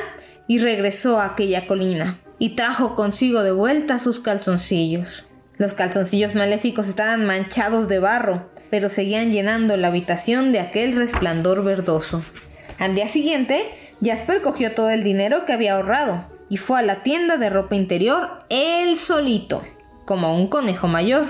y 0.48 0.60
regresó 0.60 1.20
a 1.20 1.25
aquella 1.25 1.67
colina. 1.67 2.22
Y 2.39 2.55
trajo 2.55 2.96
consigo 2.96 3.43
de 3.43 3.51
vuelta 3.51 4.00
sus 4.00 4.20
calzoncillos. 4.20 5.27
Los 5.57 5.74
calzoncillos 5.74 6.36
maléficos 6.36 6.88
estaban 6.88 7.25
manchados 7.25 7.88
de 7.88 8.00
barro, 8.00 8.50
pero 8.69 8.89
seguían 8.89 9.31
llenando 9.31 9.77
la 9.77 9.88
habitación 9.88 10.51
de 10.51 10.60
aquel 10.60 10.95
resplandor 10.95 11.63
verdoso. 11.63 12.24
Al 12.79 12.95
día 12.95 13.07
siguiente, 13.07 13.63
Jasper 14.03 14.41
cogió 14.41 14.74
todo 14.74 14.89
el 14.89 15.03
dinero 15.03 15.45
que 15.45 15.53
había 15.53 15.75
ahorrado 15.75 16.25
y 16.50 16.57
fue 16.57 16.79
a 16.79 16.83
la 16.83 17.03
tienda 17.03 17.38
de 17.38 17.50
ropa 17.50 17.75
interior 17.75 18.45
él 18.50 18.98
solito, 18.98 19.62
como 20.05 20.36
un 20.36 20.48
conejo 20.48 20.88
mayor. 20.88 21.25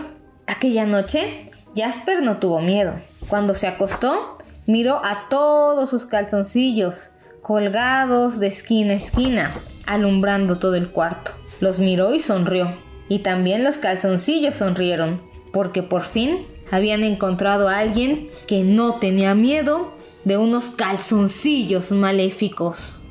Aquella 0.48 0.86
noche, 0.86 1.52
Jasper 1.76 2.22
no 2.22 2.38
tuvo 2.38 2.62
miedo. 2.62 2.96
Cuando 3.28 3.54
se 3.54 3.68
acostó, 3.68 4.38
miró 4.66 5.04
a 5.04 5.28
todos 5.30 5.90
sus 5.90 6.08
calzoncillos, 6.08 7.12
colgados 7.42 8.40
de 8.40 8.48
esquina 8.48 8.94
a 8.94 8.98
esquina, 8.98 9.54
alumbrando 9.86 10.60
todo 10.60 10.76
el 10.76 10.90
cuarto. 10.90 11.32
Los 11.60 11.80
miró 11.80 12.14
y 12.14 12.20
sonrió. 12.20 12.83
Y 13.10 13.20
también 13.20 13.64
los 13.64 13.78
calzoncillos 13.78 14.56
sonrieron, 14.56 15.22
porque 15.52 15.84
por 15.84 16.04
fin 16.04 16.46
habían 16.72 17.04
encontrado 17.04 17.70
a 17.70 17.80
alguien 17.80 18.30
que 18.48 18.64
no 18.64 19.00
tenía 19.00 19.36
miedo 19.36 19.94
de 20.24 20.38
unos 20.38 20.72
calzoncillos 20.72 21.92
maléficos. 21.92 23.02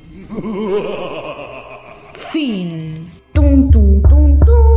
Fin. 2.13 2.95
Tum, 3.33 3.71
tum, 3.71 4.03
tum, 4.03 4.39
tum. 4.41 4.73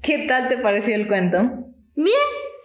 ¿Qué 0.00 0.26
tal 0.28 0.48
te 0.48 0.58
pareció 0.58 0.94
el 0.96 1.08
cuento? 1.08 1.38
Bien, 1.96 2.14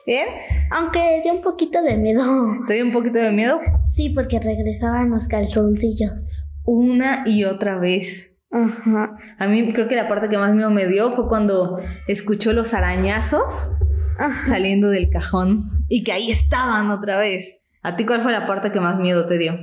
¿Bien? 0.05 0.27
aunque 0.71 1.21
dio 1.23 1.33
un 1.33 1.41
poquito 1.41 1.81
de 1.81 1.97
miedo. 1.97 2.21
¿Te 2.67 2.73
dio 2.73 2.85
un 2.85 2.91
poquito 2.91 3.19
de 3.19 3.31
miedo? 3.31 3.61
Sí, 3.81 4.09
porque 4.09 4.39
regresaban 4.39 5.11
los 5.11 5.27
calzoncillos. 5.27 6.48
Una 6.63 7.23
y 7.25 7.43
otra 7.45 7.77
vez. 7.77 8.37
Ajá. 8.51 9.15
A 9.37 9.47
mí 9.47 9.71
creo 9.73 9.87
que 9.87 9.95
la 9.95 10.07
parte 10.07 10.29
que 10.29 10.37
más 10.37 10.55
miedo 10.55 10.71
me 10.71 10.87
dio 10.87 11.11
fue 11.11 11.27
cuando 11.27 11.77
escuchó 12.07 12.53
los 12.53 12.73
arañazos 12.73 13.69
Ajá. 14.17 14.47
saliendo 14.47 14.89
del 14.89 15.09
cajón 15.09 15.85
y 15.87 16.03
que 16.03 16.11
ahí 16.11 16.31
estaban 16.31 16.89
otra 16.91 17.17
vez. 17.19 17.67
¿A 17.81 17.95
ti 17.95 18.05
cuál 18.05 18.21
fue 18.21 18.31
la 18.31 18.45
parte 18.45 18.71
que 18.71 18.79
más 18.79 18.99
miedo 18.99 19.25
te 19.25 19.37
dio? 19.37 19.57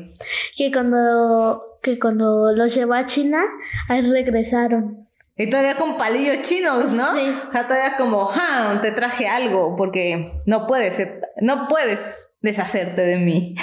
Que 0.57 0.73
cuando, 0.73 1.79
que 1.83 1.99
cuando 1.99 2.53
los 2.53 2.75
llevó 2.75 2.95
a 2.95 3.05
China, 3.05 3.43
ahí 3.89 4.01
regresaron. 4.01 5.07
Y 5.37 5.51
todavía 5.51 5.77
con 5.77 5.99
palillos 5.99 6.41
chinos, 6.41 6.93
¿no? 6.93 7.15
Sí. 7.15 7.29
O 7.49 7.53
sea, 7.53 7.67
todavía 7.69 7.99
como, 7.99 8.25
ja, 8.25 8.79
te 8.81 8.93
traje 8.93 9.29
algo 9.29 9.77
porque 9.77 10.33
no 10.47 10.67
puedes, 10.67 10.99
no 11.43 11.69
puedes 11.69 12.37
deshacerte 12.41 13.03
de 13.03 13.19
mí. 13.19 13.55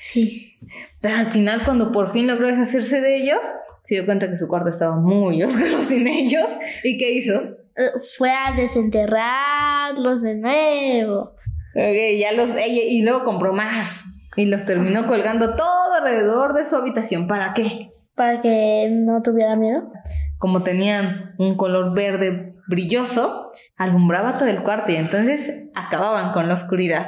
Sí. 0.00 0.55
Pero 1.00 1.16
al 1.16 1.26
final, 1.26 1.64
cuando 1.64 1.92
por 1.92 2.10
fin 2.10 2.26
logró 2.26 2.48
deshacerse 2.48 3.00
de 3.00 3.16
ellos, 3.16 3.40
se 3.82 3.94
dio 3.94 4.04
cuenta 4.06 4.28
que 4.28 4.36
su 4.36 4.48
cuarto 4.48 4.70
estaba 4.70 4.96
muy 4.96 5.42
oscuro 5.44 5.80
sin 5.80 6.06
ellos. 6.06 6.48
¿Y 6.82 6.98
qué 6.98 7.12
hizo? 7.12 7.34
Eh, 7.76 7.90
Fue 8.16 8.30
a 8.30 8.52
desenterrarlos 8.56 10.22
de 10.22 10.34
nuevo. 10.34 11.34
Ok, 11.74 12.18
ya 12.18 12.32
los, 12.32 12.50
y 12.58 13.02
luego 13.02 13.24
compró 13.24 13.52
más. 13.52 14.04
Y 14.36 14.46
los 14.46 14.64
terminó 14.64 15.06
colgando 15.06 15.56
todo 15.56 15.94
alrededor 15.94 16.54
de 16.54 16.64
su 16.64 16.76
habitación. 16.76 17.26
¿Para 17.26 17.54
qué? 17.54 17.90
Para 18.14 18.40
que 18.40 18.88
no 18.90 19.22
tuviera 19.22 19.56
miedo. 19.56 19.90
Como 20.38 20.62
tenían 20.62 21.34
un 21.38 21.56
color 21.56 21.94
verde 21.94 22.55
brilloso, 22.68 23.48
alumbraba 23.76 24.38
todo 24.38 24.48
el 24.48 24.62
cuarto 24.62 24.92
y 24.92 24.96
entonces 24.96 25.64
acababan 25.74 26.32
con 26.32 26.48
la 26.48 26.54
oscuridad. 26.54 27.06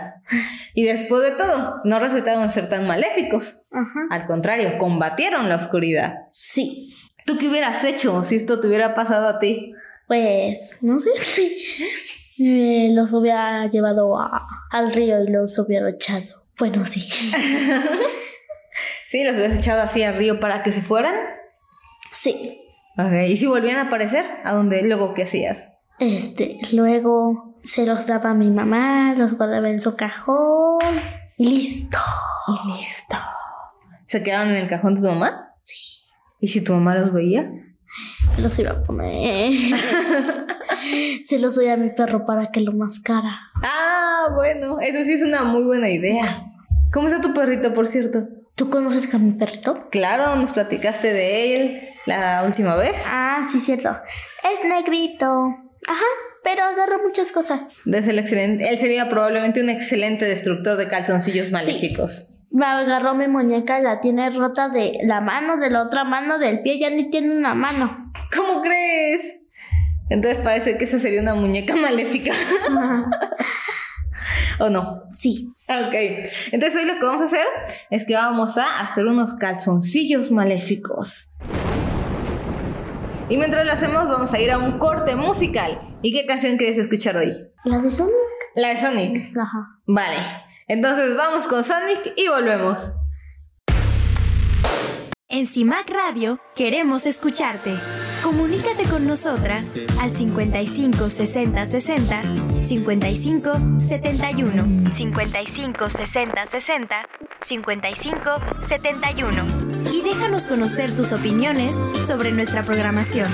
Y 0.74 0.84
después 0.84 1.22
de 1.22 1.32
todo, 1.32 1.80
no 1.84 1.98
resultaron 1.98 2.48
ser 2.48 2.68
tan 2.68 2.86
maléficos. 2.86 3.62
Ajá. 3.72 4.00
Al 4.10 4.26
contrario, 4.26 4.78
combatieron 4.78 5.48
la 5.48 5.56
oscuridad. 5.56 6.14
Sí. 6.30 6.94
¿Tú 7.26 7.36
qué 7.38 7.48
hubieras 7.48 7.82
hecho 7.84 8.22
si 8.24 8.36
esto 8.36 8.60
te 8.60 8.68
hubiera 8.68 8.94
pasado 8.94 9.28
a 9.28 9.38
ti? 9.38 9.72
Pues, 10.06 10.78
no 10.80 10.98
sé. 11.00 11.10
Me 12.38 12.90
los 12.94 13.12
hubiera 13.12 13.66
llevado 13.68 14.16
a- 14.18 14.46
al 14.70 14.92
río 14.92 15.22
y 15.24 15.28
los 15.28 15.58
hubiera 15.58 15.90
echado. 15.90 16.44
Bueno, 16.56 16.84
sí. 16.84 17.00
¿Sí? 19.08 19.24
¿Los 19.24 19.34
hubieras 19.36 19.56
echado 19.58 19.82
así 19.82 20.02
al 20.02 20.16
río 20.16 20.38
para 20.40 20.62
que 20.62 20.70
se 20.70 20.80
fueran? 20.82 21.14
Sí. 22.12 22.60
Ok, 22.98 23.28
¿Y 23.28 23.36
si 23.36 23.46
volvían 23.46 23.78
a 23.78 23.82
aparecer? 23.82 24.26
¿A 24.42 24.54
dónde? 24.54 24.82
Luego, 24.82 25.14
¿qué 25.14 25.22
hacías? 25.22 25.70
Este, 26.00 26.58
luego 26.72 27.60
se 27.62 27.86
los 27.86 28.08
daba 28.08 28.30
a 28.30 28.34
mi 28.34 28.50
mamá, 28.50 29.14
los 29.16 29.34
guardaba 29.34 29.70
en 29.70 29.78
su 29.78 29.94
cajón. 29.94 30.80
Y 31.36 31.48
listo. 31.48 31.98
Y 32.48 32.72
listo. 32.72 33.16
¿Se 34.06 34.24
quedaban 34.24 34.50
en 34.50 34.56
el 34.56 34.68
cajón 34.68 34.96
de 34.96 35.02
tu 35.02 35.06
mamá? 35.06 35.54
Sí. 35.60 35.76
¿Y 36.40 36.48
si 36.48 36.64
tu 36.64 36.72
mamá 36.72 36.96
los 36.96 37.12
veía? 37.12 37.48
Los 38.36 38.58
iba 38.58 38.72
a 38.72 38.82
poner. 38.82 39.52
se 41.24 41.38
los 41.38 41.54
doy 41.54 41.68
a 41.68 41.76
mi 41.76 41.90
perro 41.90 42.24
para 42.26 42.50
que 42.50 42.62
lo 42.62 42.72
mascara. 42.72 43.38
Ah, 43.62 44.26
bueno, 44.34 44.80
eso 44.80 45.04
sí 45.04 45.12
es 45.12 45.22
una 45.22 45.44
muy 45.44 45.62
buena 45.62 45.88
idea. 45.88 46.46
¿Cómo 46.92 47.06
está 47.06 47.20
tu 47.20 47.32
perrito, 47.32 47.72
por 47.74 47.86
cierto? 47.86 48.26
¿Tú 48.58 48.70
conoces 48.70 49.14
a 49.14 49.18
mi 49.18 49.30
perrito? 49.30 49.88
Claro, 49.92 50.34
nos 50.34 50.50
platicaste 50.50 51.12
de 51.12 51.54
él 51.54 51.88
la 52.06 52.42
última 52.44 52.74
vez. 52.74 53.04
Ah, 53.06 53.44
sí, 53.48 53.60
cierto. 53.60 53.96
Es 54.42 54.68
negrito. 54.68 55.26
Ajá, 55.86 56.04
pero 56.42 56.64
agarra 56.64 56.98
muchas 56.98 57.30
cosas. 57.30 57.60
Es 57.86 58.08
el 58.08 58.18
excelente, 58.18 58.68
él 58.68 58.76
sería 58.80 59.08
probablemente 59.08 59.62
un 59.62 59.68
excelente 59.68 60.24
destructor 60.24 60.76
de 60.76 60.88
calzoncillos 60.88 61.52
maléficos. 61.52 62.30
Me 62.50 62.66
agarró 62.66 63.14
mi 63.14 63.28
muñeca, 63.28 63.78
la 63.78 64.00
tiene 64.00 64.28
rota 64.30 64.68
de 64.68 64.90
la 65.04 65.20
mano, 65.20 65.58
de 65.58 65.70
la 65.70 65.82
otra 65.84 66.02
mano, 66.02 66.40
del 66.40 66.60
pie, 66.62 66.80
ya 66.80 66.90
ni 66.90 67.10
tiene 67.10 67.36
una 67.36 67.54
mano. 67.54 68.10
¿Cómo 68.34 68.60
crees? 68.60 69.38
Entonces 70.10 70.40
parece 70.42 70.76
que 70.78 70.84
esa 70.84 70.98
sería 70.98 71.20
una 71.20 71.36
muñeca 71.36 71.76
maléfica. 71.80 72.32
¿O 74.58 74.68
no? 74.70 75.04
sí. 75.12 75.52
Ok. 75.68 75.94
Entonces 76.52 76.82
hoy 76.82 76.88
lo 76.88 76.98
que 76.98 77.04
vamos 77.04 77.22
a 77.22 77.26
hacer 77.26 77.46
es 77.90 78.04
que 78.06 78.14
vamos 78.14 78.58
a 78.58 78.80
hacer 78.80 79.06
unos 79.06 79.34
calzoncillos 79.34 80.30
maléficos. 80.30 81.34
Y 83.28 83.36
mientras 83.36 83.66
lo 83.66 83.72
hacemos 83.72 84.08
vamos 84.08 84.32
a 84.32 84.40
ir 84.40 84.50
a 84.50 84.58
un 84.58 84.78
corte 84.78 85.14
musical. 85.14 85.78
¿Y 86.02 86.12
qué 86.12 86.26
canción 86.26 86.56
quieres 86.56 86.78
escuchar 86.78 87.16
hoy? 87.18 87.32
¿La 87.64 87.78
de 87.78 87.90
Sonic? 87.90 88.14
La 88.54 88.68
de 88.68 88.76
Sonic. 88.76 89.36
Ajá. 89.36 89.80
Vale. 89.86 90.16
Entonces 90.66 91.16
vamos 91.16 91.46
con 91.46 91.62
Sonic 91.62 92.14
y 92.16 92.28
volvemos. 92.28 92.94
En 95.28 95.46
CIMAC 95.46 95.90
Radio 95.90 96.40
queremos 96.56 97.04
escucharte. 97.04 97.74
Comunícate 98.22 98.47
nosotras 99.06 99.70
al 100.00 100.10
55 100.10 101.10
60 101.10 101.66
60 101.66 102.22
55 102.62 103.52
71 103.78 104.92
55 104.92 105.88
60 105.88 106.46
60 106.46 107.08
55 107.40 108.30
71 108.60 109.88
y 109.92 110.02
déjanos 110.02 110.46
conocer 110.46 110.94
tus 110.94 111.12
opiniones 111.12 111.76
sobre 112.06 112.32
nuestra 112.32 112.62
programación. 112.62 113.28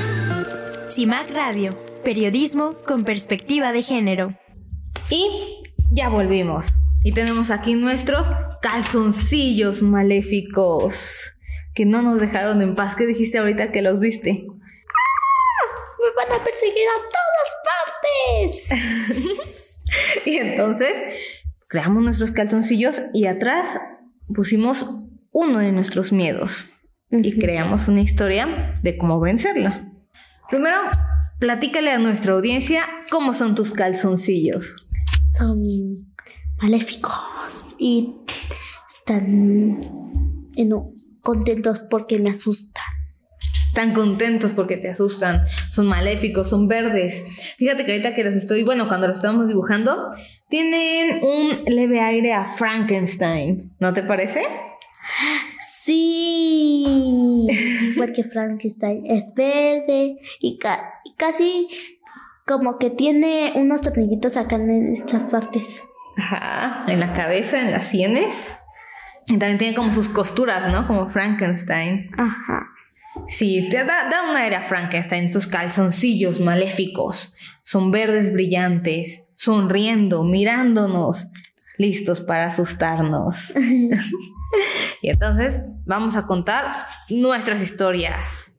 CIMAC 0.91 1.31
Radio, 1.35 1.77
periodismo 2.05 2.77
con 2.87 3.05
perspectiva 3.05 3.73
de 3.73 3.83
género. 3.83 4.39
Y 5.11 5.63
ya 5.91 6.09
volvimos. 6.09 6.69
Y 7.05 7.13
tenemos 7.13 7.51
aquí 7.51 7.75
nuestros 7.75 8.29
calzoncillos 8.63 9.83
maléficos. 9.83 11.41
Que 11.75 11.85
no 11.85 12.03
nos 12.03 12.21
dejaron 12.21 12.63
en 12.63 12.75
paz. 12.75 12.95
¿Qué 12.95 13.07
dijiste 13.07 13.39
ahorita 13.39 13.73
que 13.73 13.83
los 13.83 13.99
viste? 14.01 14.47
Van 16.17 16.41
a 16.41 16.45
perseguir 16.45 16.87
a 16.89 16.99
todas 17.09 18.69
partes. 18.69 19.55
Y 20.25 20.37
entonces 20.37 20.97
creamos 21.69 22.03
nuestros 22.03 22.31
calzoncillos 22.31 23.03
y 23.13 23.27
atrás 23.27 23.79
pusimos 24.35 25.07
uno 25.31 25.59
de 25.59 25.73
nuestros 25.73 26.13
miedos. 26.13 26.67
Y 27.11 27.39
creamos 27.39 27.87
una 27.89 28.01
historia 28.01 28.75
de 28.83 28.97
cómo 28.97 29.21
vencerlo. 29.21 29.71
Primero, 30.51 30.79
platícale 31.39 31.93
a 31.93 31.99
nuestra 31.99 32.33
audiencia 32.33 32.85
cómo 33.11 33.33
son 33.33 33.55
tus 33.55 33.71
calzoncillos. 33.71 34.89
Son 35.29 35.63
maléficos 36.61 37.77
y 37.79 38.17
están 38.89 39.79
eh, 40.57 40.69
contentos 41.21 41.83
porque 41.91 42.19
me 42.19 42.31
asustan. 42.31 42.94
Tan 43.75 43.93
contentos 43.93 44.53
porque 44.53 44.77
te 44.77 44.89
asustan. 44.89 45.43
Son 45.71 45.87
maléficos, 45.87 46.49
son 46.49 46.69
verdes. 46.69 47.25
Fíjate 47.59 47.85
que 47.85 47.93
ahorita 47.93 48.15
que 48.15 48.25
los 48.25 48.35
estoy, 48.35 48.63
bueno, 48.63 48.89
cuando 48.89 49.07
los 49.09 49.17
estábamos 49.17 49.49
dibujando, 49.49 50.09
tienen 50.49 51.21
un 51.25 51.65
leve 51.67 52.01
aire 52.01 52.33
a 52.33 52.45
Frankenstein. 52.45 53.75
¿No 53.81 53.93
te 53.93 54.03
parece? 54.03 54.43
Sí, 56.15 57.47
porque 57.99 58.25
Frankenstein 58.25 59.05
es 59.07 59.25
verde 59.35 60.17
y, 60.41 60.59
ca- 60.59 60.95
y 61.05 61.15
casi 61.17 61.69
como 62.47 62.79
que 62.79 62.91
tiene 62.91 63.53
unos 63.57 63.81
tornillitos 63.83 64.37
acá 64.37 64.57
en 64.57 64.93
estas 64.93 65.23
partes. 65.25 65.83
Ajá, 66.17 66.85
en 66.89 67.01
la 67.01 67.13
cabeza, 67.13 67.61
en 67.61 67.71
las 67.71 67.85
sienes. 67.85 68.57
Y 69.27 69.39
también 69.39 69.59
tiene 69.59 69.75
como 69.77 69.91
sus 69.91 70.09
costuras, 70.09 70.71
¿no? 70.71 70.87
Como 70.87 71.09
Frankenstein. 71.09 72.11
Ajá. 72.17 72.67
Sí, 73.29 73.69
te 73.71 73.85
da, 73.85 74.09
da 74.09 74.31
un 74.31 74.37
aire 74.37 74.57
a 74.57 74.63
Frankenstein, 74.63 75.31
tus 75.31 75.47
calzoncillos 75.47 76.41
maléficos. 76.41 77.35
Son 77.63 77.91
verdes 77.91 78.33
brillantes, 78.33 79.31
sonriendo, 79.35 80.25
mirándonos, 80.25 81.29
listos 81.79 82.21
para 82.21 82.47
asustarnos. 82.47 83.53
y 85.03 85.11
entonces 85.11 85.63
vamos 85.87 86.17
a 86.17 86.27
contar 86.27 86.65
nuestras 87.09 87.63
historias. 87.63 88.59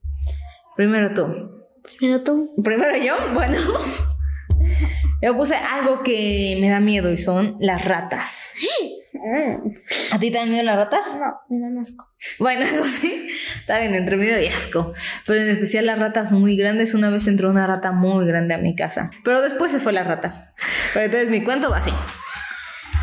Primero 0.76 1.14
tú. 1.14 1.52
Pero 2.00 2.24
tú, 2.24 2.54
Primero 2.64 2.98
yo, 2.98 3.16
bueno. 3.34 3.58
Yo 5.22 5.36
puse 5.36 5.56
algo 5.56 6.04
que 6.04 6.58
me 6.60 6.70
da 6.70 6.80
miedo 6.80 7.12
y 7.12 7.18
son 7.18 7.58
las 7.60 7.86
ratas. 7.86 8.58
¿A 10.12 10.20
ti 10.20 10.32
te 10.32 10.38
dan 10.38 10.50
miedo 10.50 10.64
las 10.64 10.76
ratas? 10.76 11.20
no, 11.20 11.34
me 11.50 11.62
dan 11.62 11.78
asco. 11.78 12.08
Bueno, 12.40 12.66
eso 12.66 12.86
sí, 12.86 13.30
está 13.60 13.80
bien, 13.80 13.96
entre 13.96 14.18
miedo 14.18 14.40
y 14.40 14.48
asco. 14.48 14.94
Pero 15.26 15.42
en 15.42 15.50
especial 15.50 15.86
las 15.86 16.00
ratas 16.00 16.32
muy 16.32 16.56
grandes. 16.58 16.94
Una 16.94 17.10
vez 17.10 17.28
entró 17.28 17.50
una 17.50 17.68
rata 17.68 17.92
muy 17.92 18.26
grande 18.26 18.54
a 18.54 18.58
mi 18.58 18.76
casa. 18.76 19.12
Pero 19.24 19.42
después 19.42 19.72
se 19.72 19.80
fue 19.80 19.94
la 19.94 20.04
rata. 20.04 20.54
Pero 20.94 21.06
entonces 21.06 21.30
mi 21.30 21.44
cuento 21.44 21.70
va 21.70 21.78
así. 21.78 21.92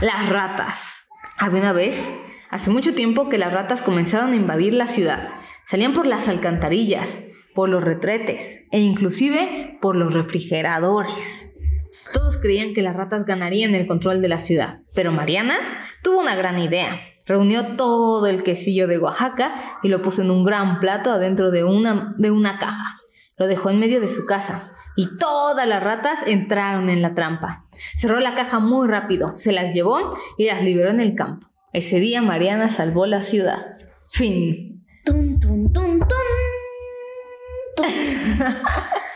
Las 0.00 0.28
ratas. 0.28 1.06
Había 1.38 1.60
una 1.60 1.72
vez, 1.72 2.10
hace 2.50 2.70
mucho 2.70 2.94
tiempo, 2.94 3.28
que 3.28 3.38
las 3.38 3.52
ratas 3.52 3.82
comenzaron 3.82 4.32
a 4.32 4.36
invadir 4.36 4.74
la 4.74 4.86
ciudad. 4.86 5.28
Salían 5.66 5.94
por 5.94 6.06
las 6.06 6.28
alcantarillas, 6.28 7.24
por 7.54 7.68
los 7.68 7.82
retretes 7.82 8.64
e 8.70 8.80
inclusive 8.80 9.78
por 9.80 9.96
los 9.96 10.14
refrigeradores. 10.14 11.54
Todos 12.12 12.36
creían 12.36 12.74
que 12.74 12.82
las 12.82 12.94
ratas 12.94 13.24
ganarían 13.24 13.74
el 13.74 13.86
control 13.86 14.20
de 14.20 14.28
la 14.28 14.38
ciudad, 14.38 14.78
pero 14.94 15.12
Mariana 15.12 15.54
tuvo 16.02 16.20
una 16.20 16.34
gran 16.34 16.58
idea. 16.58 17.00
Reunió 17.26 17.76
todo 17.76 18.26
el 18.26 18.42
quesillo 18.42 18.88
de 18.88 18.98
Oaxaca 18.98 19.78
y 19.82 19.88
lo 19.88 20.02
puso 20.02 20.22
en 20.22 20.30
un 20.30 20.44
gran 20.44 20.80
plato 20.80 21.12
adentro 21.12 21.50
de 21.50 21.64
una, 21.64 22.14
de 22.18 22.30
una 22.30 22.58
caja. 22.58 23.00
Lo 23.36 23.46
dejó 23.46 23.70
en 23.70 23.78
medio 23.78 24.00
de 24.00 24.08
su 24.08 24.26
casa 24.26 24.72
y 24.96 25.16
todas 25.18 25.66
las 25.66 25.82
ratas 25.82 26.26
entraron 26.26 26.90
en 26.90 27.00
la 27.00 27.14
trampa. 27.14 27.66
Cerró 27.96 28.20
la 28.20 28.34
caja 28.34 28.58
muy 28.58 28.88
rápido, 28.88 29.32
se 29.34 29.52
las 29.52 29.72
llevó 29.72 30.12
y 30.36 30.46
las 30.46 30.62
liberó 30.64 30.90
en 30.90 31.00
el 31.00 31.14
campo. 31.14 31.46
Ese 31.72 32.00
día 32.00 32.20
Mariana 32.20 32.68
salvó 32.68 33.06
la 33.06 33.22
ciudad. 33.22 33.78
Fin. 34.06 34.84
Tun, 35.04 35.40
tun, 35.40 35.72
tun. 35.72 36.00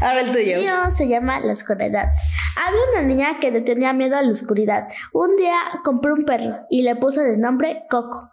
Ahora 0.00 0.20
el 0.20 0.32
tuyo. 0.32 0.56
El 0.56 0.62
mío 0.62 0.90
se 0.90 1.08
llama 1.08 1.40
La 1.40 1.52
Oscuridad. 1.52 2.10
Habla 2.56 2.80
una 2.92 3.02
niña 3.02 3.38
que 3.40 3.50
le 3.50 3.60
tenía 3.60 3.92
miedo 3.92 4.16
a 4.16 4.22
la 4.22 4.30
oscuridad. 4.30 4.88
Un 5.12 5.36
día 5.36 5.58
compró 5.84 6.14
un 6.14 6.24
perro 6.24 6.66
y 6.70 6.82
le 6.82 6.96
puso 6.96 7.22
de 7.22 7.36
nombre 7.36 7.84
Coco. 7.90 8.30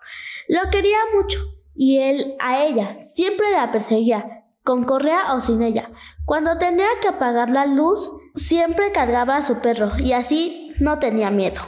Lo 0.48 0.62
quería 0.72 0.98
mucho 1.14 1.40
y 1.76 2.00
él 2.00 2.36
a 2.40 2.64
ella 2.64 2.96
siempre 3.00 3.52
la 3.52 3.72
perseguía, 3.72 4.44
con 4.64 4.84
correa 4.84 5.34
o 5.34 5.42
sin 5.42 5.62
ella. 5.62 5.92
Cuando 6.26 6.58
tenía 6.58 6.88
que 7.02 7.10
apagar 7.10 7.50
la 7.50 7.66
luz, 7.66 8.10
siempre 8.36 8.92
cargaba 8.92 9.38
a 9.38 9.44
su 9.44 9.60
perro 9.60 9.98
y 9.98 10.14
así 10.14 10.74
no 10.80 11.00
tenía 11.00 11.30
miedo. 11.30 11.62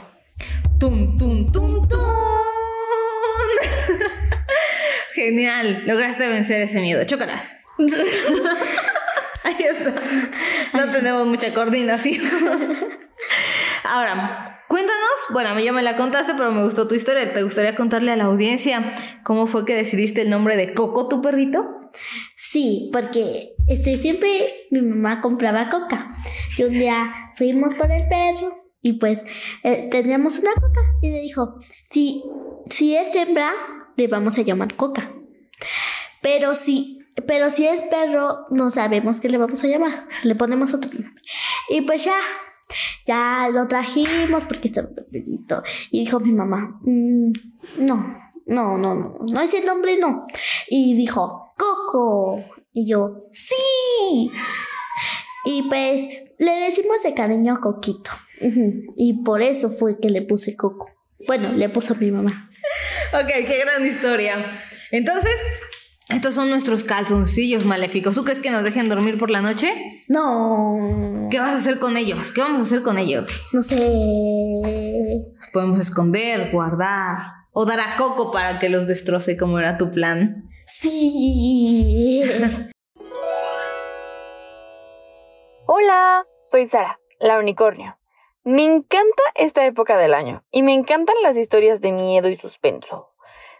¡Tum, 0.78 1.18
tum, 1.18 1.50
tum, 1.52 1.86
tum! 1.88 1.98
Genial, 5.14 5.82
lograste 5.86 6.28
vencer 6.28 6.62
ese 6.62 6.80
miedo. 6.80 7.04
Chócalas. 7.04 7.56
Ahí 9.58 9.64
está. 9.64 9.94
No 10.72 10.92
tenemos 10.92 11.26
mucha 11.26 11.52
coordinación. 11.54 12.22
Ahora, 13.84 14.64
cuéntanos, 14.68 15.10
bueno, 15.30 15.50
a 15.50 15.54
mí 15.54 15.64
ya 15.64 15.72
me 15.72 15.82
la 15.82 15.96
contaste, 15.96 16.34
pero 16.36 16.52
me 16.52 16.62
gustó 16.62 16.88
tu 16.88 16.94
historia. 16.94 17.32
¿Te 17.32 17.42
gustaría 17.42 17.74
contarle 17.74 18.12
a 18.12 18.16
la 18.16 18.24
audiencia 18.24 18.94
cómo 19.22 19.46
fue 19.46 19.64
que 19.64 19.74
decidiste 19.74 20.22
el 20.22 20.30
nombre 20.30 20.56
de 20.56 20.74
Coco, 20.74 21.08
tu 21.08 21.22
perrito? 21.22 21.90
Sí, 22.36 22.90
porque 22.92 23.54
este, 23.68 23.96
siempre 23.96 24.30
mi 24.70 24.82
mamá 24.82 25.20
compraba 25.20 25.68
coca. 25.68 26.08
Y 26.56 26.64
un 26.64 26.72
día 26.72 27.12
fuimos 27.36 27.74
por 27.74 27.90
el 27.90 28.08
perro 28.08 28.58
y 28.80 28.94
pues 28.94 29.24
eh, 29.62 29.88
teníamos 29.90 30.38
una 30.38 30.52
coca. 30.54 30.80
Y 31.02 31.10
le 31.10 31.20
dijo, 31.20 31.58
si, 31.90 32.22
si 32.68 32.96
es 32.96 33.14
hembra, 33.14 33.52
le 33.96 34.08
vamos 34.08 34.38
a 34.38 34.42
llamar 34.42 34.76
coca. 34.76 35.12
Pero 36.22 36.54
si, 36.54 36.95
pero 37.26 37.50
si 37.50 37.66
es 37.66 37.82
perro, 37.82 38.46
no 38.50 38.70
sabemos 38.70 39.20
qué 39.20 39.28
le 39.28 39.38
vamos 39.38 39.62
a 39.64 39.66
llamar. 39.68 40.06
Le 40.22 40.34
ponemos 40.34 40.74
otro 40.74 40.90
nombre. 40.92 41.12
Y 41.70 41.80
pues 41.82 42.04
ya, 42.04 42.18
ya 43.06 43.48
lo 43.52 43.66
trajimos 43.68 44.44
porque 44.44 44.68
está 44.68 44.82
bonito. 45.10 45.62
Y 45.90 46.00
dijo 46.00 46.20
mi 46.20 46.32
mamá, 46.32 46.78
"Mm, 46.82 47.32
no, 47.78 48.16
no, 48.46 48.78
no, 48.78 48.94
no, 48.94 49.18
no 49.32 49.40
ese 49.40 49.62
nombre 49.64 49.98
no. 49.98 50.26
Y 50.68 50.94
dijo, 50.96 51.54
Coco. 51.56 52.44
Y 52.72 52.88
yo, 52.90 53.24
sí. 53.30 54.30
Y 55.44 55.62
pues 55.68 56.06
le 56.38 56.50
decimos 56.52 57.02
de 57.02 57.14
cariño 57.14 57.60
Coquito. 57.60 58.10
Ujú. 58.42 58.92
Y 58.96 59.22
por 59.24 59.40
eso 59.40 59.70
fue 59.70 59.98
que 59.98 60.10
le 60.10 60.22
puse 60.22 60.56
Coco. 60.56 60.90
Bueno, 61.26 61.52
le 61.52 61.68
puso 61.70 61.94
mi 61.94 62.10
mamá. 62.10 62.50
Ok, 63.14 63.28
qué 63.28 63.58
gran 63.60 63.84
historia. 63.86 64.44
Entonces, 64.90 65.32
estos 66.08 66.34
son 66.34 66.50
nuestros 66.50 66.84
calzoncillos 66.84 67.64
maléficos. 67.64 68.14
¿Tú 68.14 68.22
crees 68.22 68.38
que 68.40 68.52
nos 68.52 68.62
dejen 68.62 68.88
dormir 68.88 69.18
por 69.18 69.28
la 69.28 69.40
noche? 69.40 70.00
No. 70.08 71.28
¿Qué 71.30 71.40
vas 71.40 71.50
a 71.50 71.56
hacer 71.56 71.80
con 71.80 71.96
ellos? 71.96 72.30
¿Qué 72.32 72.42
vamos 72.42 72.60
a 72.60 72.62
hacer 72.62 72.82
con 72.82 72.96
ellos? 72.96 73.42
No 73.52 73.60
sé. 73.60 73.76
Los 75.34 75.48
podemos 75.52 75.80
esconder, 75.80 76.52
guardar 76.52 77.18
o 77.50 77.66
dar 77.66 77.80
a 77.80 77.96
Coco 77.96 78.30
para 78.30 78.60
que 78.60 78.68
los 78.68 78.86
destroce 78.86 79.36
como 79.36 79.58
era 79.58 79.78
tu 79.78 79.90
plan. 79.90 80.48
Sí. 80.66 82.22
Hola, 85.66 86.24
soy 86.38 86.66
Sara, 86.66 87.00
la 87.18 87.40
unicornio. 87.40 87.98
Me 88.44 88.62
encanta 88.62 89.22
esta 89.34 89.66
época 89.66 89.96
del 89.96 90.14
año 90.14 90.44
y 90.52 90.62
me 90.62 90.72
encantan 90.72 91.16
las 91.24 91.36
historias 91.36 91.80
de 91.80 91.90
miedo 91.90 92.28
y 92.28 92.36
suspenso. 92.36 93.15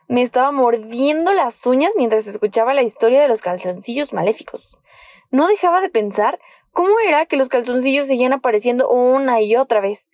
Me 0.08 0.22
estaba 0.22 0.52
mordiendo 0.52 1.32
las 1.32 1.66
uñas 1.66 1.94
mientras 1.96 2.28
escuchaba 2.28 2.74
la 2.74 2.82
historia 2.82 3.20
de 3.20 3.28
los 3.28 3.40
calzoncillos 3.40 4.12
maléficos. 4.12 4.78
No 5.32 5.48
dejaba 5.48 5.80
de 5.80 5.88
pensar 5.88 6.38
cómo 6.70 7.00
era 7.00 7.26
que 7.26 7.36
los 7.36 7.48
calzoncillos 7.48 8.06
seguían 8.06 8.32
apareciendo 8.32 8.88
una 8.88 9.40
y 9.40 9.56
otra 9.56 9.80
vez. 9.80 10.10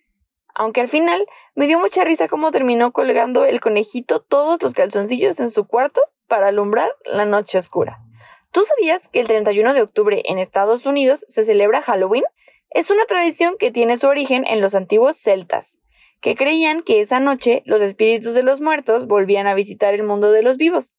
Aunque 0.55 0.81
al 0.81 0.87
final 0.87 1.27
me 1.53 1.67
dio 1.67 1.79
mucha 1.79 2.03
risa 2.03 2.27
cómo 2.27 2.51
terminó 2.51 2.91
colgando 2.91 3.45
el 3.45 3.59
conejito 3.59 4.19
todos 4.19 4.61
los 4.63 4.73
calzoncillos 4.73 5.39
en 5.39 5.51
su 5.51 5.67
cuarto 5.67 6.01
para 6.27 6.47
alumbrar 6.47 6.89
la 7.05 7.25
noche 7.25 7.59
oscura. 7.59 7.99
¿Tú 8.51 8.63
sabías 8.63 9.09
que 9.09 9.19
el 9.19 9.27
31 9.27 9.73
de 9.73 9.81
octubre 9.81 10.23
en 10.25 10.39
Estados 10.39 10.85
Unidos 10.85 11.25
se 11.27 11.43
celebra 11.43 11.81
Halloween? 11.81 12.23
Es 12.71 12.89
una 12.89 13.05
tradición 13.05 13.57
que 13.57 13.71
tiene 13.71 13.97
su 13.97 14.07
origen 14.07 14.45
en 14.47 14.61
los 14.61 14.73
antiguos 14.73 15.17
celtas, 15.17 15.77
que 16.23 16.35
creían 16.35 16.83
que 16.83 17.01
esa 17.01 17.19
noche 17.19 17.63
los 17.65 17.81
espíritus 17.81 18.33
de 18.33 18.43
los 18.43 18.61
muertos 18.61 19.07
volvían 19.07 19.45
a 19.45 19.55
visitar 19.55 19.93
el 19.93 20.03
mundo 20.03 20.31
de 20.31 20.41
los 20.41 20.55
vivos. 20.55 20.93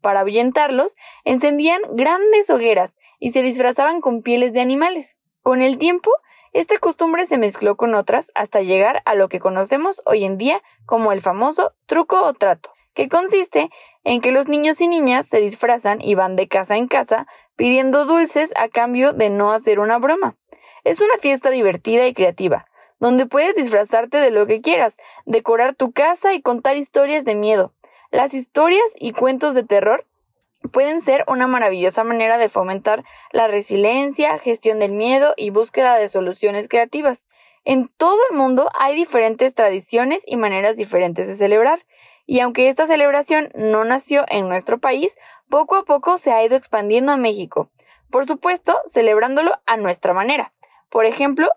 Para 0.00 0.20
ahuyentarlos, 0.20 0.96
encendían 1.24 1.82
grandes 1.92 2.48
hogueras 2.48 2.98
y 3.18 3.32
se 3.32 3.42
disfrazaban 3.42 4.00
con 4.00 4.22
pieles 4.22 4.54
de 4.54 4.62
animales. 4.62 5.18
Con 5.42 5.60
el 5.60 5.76
tiempo, 5.76 6.10
esta 6.54 6.78
costumbre 6.78 7.26
se 7.26 7.36
mezcló 7.36 7.76
con 7.76 7.94
otras 7.94 8.32
hasta 8.34 8.62
llegar 8.62 9.02
a 9.04 9.14
lo 9.14 9.28
que 9.28 9.38
conocemos 9.38 10.00
hoy 10.06 10.24
en 10.24 10.38
día 10.38 10.62
como 10.86 11.12
el 11.12 11.20
famoso 11.20 11.74
truco 11.84 12.22
o 12.22 12.32
trato, 12.32 12.72
que 12.94 13.10
consiste 13.10 13.68
en 14.02 14.22
que 14.22 14.32
los 14.32 14.48
niños 14.48 14.80
y 14.80 14.88
niñas 14.88 15.26
se 15.26 15.40
disfrazan 15.40 16.00
y 16.00 16.14
van 16.14 16.36
de 16.36 16.48
casa 16.48 16.78
en 16.78 16.88
casa 16.88 17.26
pidiendo 17.54 18.06
dulces 18.06 18.54
a 18.56 18.68
cambio 18.68 19.12
de 19.12 19.28
no 19.28 19.52
hacer 19.52 19.78
una 19.78 19.98
broma. 19.98 20.38
Es 20.84 21.02
una 21.02 21.18
fiesta 21.18 21.50
divertida 21.50 22.06
y 22.06 22.14
creativa, 22.14 22.69
donde 23.00 23.26
puedes 23.26 23.54
disfrazarte 23.54 24.18
de 24.18 24.30
lo 24.30 24.46
que 24.46 24.60
quieras, 24.60 24.98
decorar 25.24 25.74
tu 25.74 25.90
casa 25.90 26.34
y 26.34 26.42
contar 26.42 26.76
historias 26.76 27.24
de 27.24 27.34
miedo. 27.34 27.72
Las 28.10 28.34
historias 28.34 28.84
y 28.98 29.12
cuentos 29.12 29.54
de 29.54 29.64
terror 29.64 30.06
pueden 30.72 31.00
ser 31.00 31.24
una 31.26 31.46
maravillosa 31.46 32.04
manera 32.04 32.38
de 32.38 32.48
fomentar 32.48 33.04
la 33.32 33.48
resiliencia, 33.48 34.38
gestión 34.38 34.78
del 34.78 34.92
miedo 34.92 35.32
y 35.36 35.50
búsqueda 35.50 35.96
de 35.96 36.08
soluciones 36.08 36.68
creativas. 36.68 37.28
En 37.64 37.88
todo 37.88 38.18
el 38.30 38.36
mundo 38.36 38.70
hay 38.78 38.94
diferentes 38.94 39.54
tradiciones 39.54 40.22
y 40.26 40.36
maneras 40.36 40.76
diferentes 40.76 41.26
de 41.26 41.36
celebrar, 41.36 41.84
y 42.26 42.40
aunque 42.40 42.68
esta 42.68 42.86
celebración 42.86 43.50
no 43.54 43.84
nació 43.84 44.24
en 44.28 44.48
nuestro 44.48 44.78
país, 44.78 45.16
poco 45.48 45.76
a 45.76 45.84
poco 45.84 46.16
se 46.16 46.32
ha 46.32 46.44
ido 46.44 46.56
expandiendo 46.56 47.12
a 47.12 47.16
México. 47.16 47.70
Por 48.10 48.26
supuesto, 48.26 48.78
celebrándolo 48.86 49.52
a 49.66 49.76
nuestra 49.76 50.14
manera. 50.14 50.50
Por 50.90 51.06
ejemplo, 51.06 51.48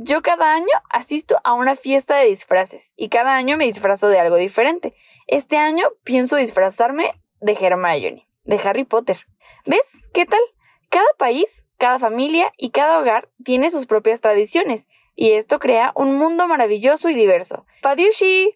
yo 0.00 0.22
cada 0.22 0.54
año 0.54 0.66
asisto 0.90 1.40
a 1.42 1.54
una 1.54 1.74
fiesta 1.74 2.16
de 2.16 2.28
disfraces 2.28 2.92
y 2.96 3.08
cada 3.08 3.34
año 3.34 3.56
me 3.56 3.64
disfrazo 3.64 4.08
de 4.08 4.20
algo 4.20 4.36
diferente. 4.36 4.94
Este 5.26 5.56
año 5.56 5.84
pienso 6.04 6.36
disfrazarme 6.36 7.20
de 7.40 7.52
Hermione, 7.60 8.28
de 8.44 8.60
Harry 8.62 8.84
Potter. 8.84 9.26
¿Ves? 9.66 10.08
¿Qué 10.14 10.24
tal? 10.24 10.40
Cada 10.88 11.08
país, 11.18 11.66
cada 11.78 11.98
familia 11.98 12.52
y 12.56 12.70
cada 12.70 13.00
hogar 13.00 13.28
tiene 13.44 13.70
sus 13.70 13.86
propias 13.86 14.20
tradiciones 14.20 14.86
y 15.16 15.32
esto 15.32 15.58
crea 15.58 15.92
un 15.96 16.16
mundo 16.16 16.46
maravilloso 16.46 17.08
y 17.08 17.14
diverso. 17.14 17.66
¡Padiushi! 17.82 18.54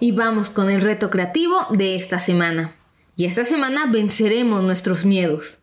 Y 0.00 0.12
vamos 0.12 0.48
con 0.48 0.68
el 0.68 0.80
reto 0.80 1.10
creativo 1.10 1.54
de 1.70 1.94
esta 1.94 2.18
semana. 2.18 2.76
Y 3.14 3.26
esta 3.26 3.44
semana 3.44 3.86
venceremos 3.86 4.62
nuestros 4.62 5.04
miedos. 5.04 5.62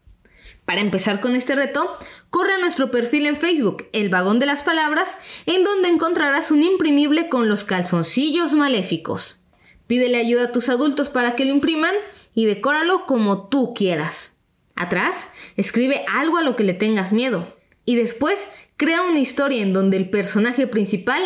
Para 0.68 0.82
empezar 0.82 1.22
con 1.22 1.34
este 1.34 1.56
reto, 1.56 1.90
corre 2.30 2.56
a 2.56 2.58
nuestro 2.58 2.92
perfil 2.92 3.26
en 3.26 3.38
Facebook, 3.38 3.88
El 3.94 4.10
Vagón 4.10 4.38
de 4.38 4.46
las 4.46 4.64
Palabras, 4.64 5.18
en 5.46 5.64
donde 5.64 5.88
encontrarás 5.88 6.52
un 6.52 6.62
imprimible 6.62 7.30
con 7.30 7.48
los 7.48 7.64
calzoncillos 7.64 8.52
maléficos. 8.52 9.40
Pídele 9.88 10.18
ayuda 10.18 10.44
a 10.44 10.52
tus 10.52 10.68
adultos 10.68 11.08
para 11.08 11.38
que 11.38 11.46
lo 11.46 11.52
impriman 11.52 11.94
y 12.36 12.48
decóralo 12.48 13.06
como 13.06 13.48
tú 13.48 13.74
quieras. 13.74 14.34
Atrás, 14.76 15.30
escribe 15.56 16.04
algo 16.14 16.36
a 16.36 16.44
lo 16.44 16.58
que 16.58 16.66
le 16.66 16.74
tengas 16.74 17.14
miedo. 17.14 17.56
Y 17.86 17.96
después, 17.96 18.50
crea 18.76 19.04
una 19.04 19.20
historia 19.20 19.62
en 19.62 19.72
donde 19.72 19.96
el 19.96 20.10
personaje 20.10 20.68
principal 20.68 21.22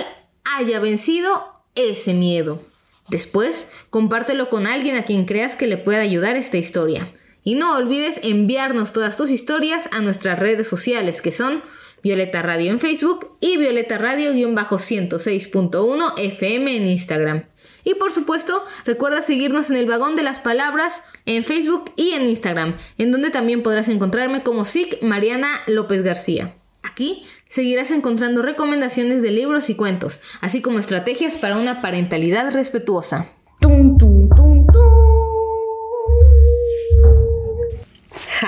haya 0.56 0.80
vencido 0.80 1.52
ese 1.74 2.14
miedo. 2.14 2.64
Después, 3.10 3.70
compártelo 3.90 4.52
con 4.52 4.68
alguien 4.68 4.98
a 4.98 5.04
quien 5.06 5.26
creas 5.26 5.56
que 5.56 5.66
le 5.66 5.78
pueda 5.78 6.02
ayudar 6.02 6.38
esta 6.38 6.60
historia. 6.60 7.12
Y 7.44 7.56
no 7.56 7.76
olvides 7.76 8.20
enviarnos 8.24 8.94
todas 8.94 9.18
tus 9.18 9.32
historias 9.32 9.90
a 9.92 10.02
nuestras 10.02 10.40
redes 10.40 10.68
sociales, 10.68 11.22
que 11.22 11.32
son 11.32 11.64
Violeta 12.04 12.42
Radio 12.42 12.72
en 12.72 12.80
Facebook 12.80 13.38
y 13.40 13.58
Violeta 13.58 13.98
Radio-106.1 13.98 16.14
FM 16.18 16.76
en 16.76 16.88
Instagram. 16.88 17.46
Y 17.84 17.96
por 17.96 18.12
supuesto, 18.12 18.64
recuerda 18.86 19.22
seguirnos 19.22 19.72
en 19.72 19.78
el 19.78 19.88
vagón 19.88 20.16
de 20.16 20.24
las 20.24 20.40
palabras 20.40 21.04
en 21.26 21.44
Facebook 21.44 21.92
y 21.96 22.12
en 22.12 22.28
Instagram, 22.28 22.78
en 22.98 23.12
donde 23.12 23.30
también 23.30 23.64
podrás 23.64 23.90
encontrarme 23.90 24.44
como 24.44 24.66
SIC 24.66 25.02
Mariana 25.02 25.50
López 25.68 26.04
García. 26.04 26.56
Aquí 26.84 27.24
seguirás 27.48 27.92
encontrando 27.92 28.42
recomendaciones 28.42 29.22
de 29.22 29.32
libros 29.32 29.70
y 29.70 29.76
cuentos, 29.76 30.22
así 30.42 30.62
como 30.62 30.80
estrategias 30.80 31.38
para 31.38 31.58
una 31.58 31.82
parentalidad 31.82 32.52
respetuosa. 32.52 33.32
Tum, 33.60 33.98
tum, 33.98 34.11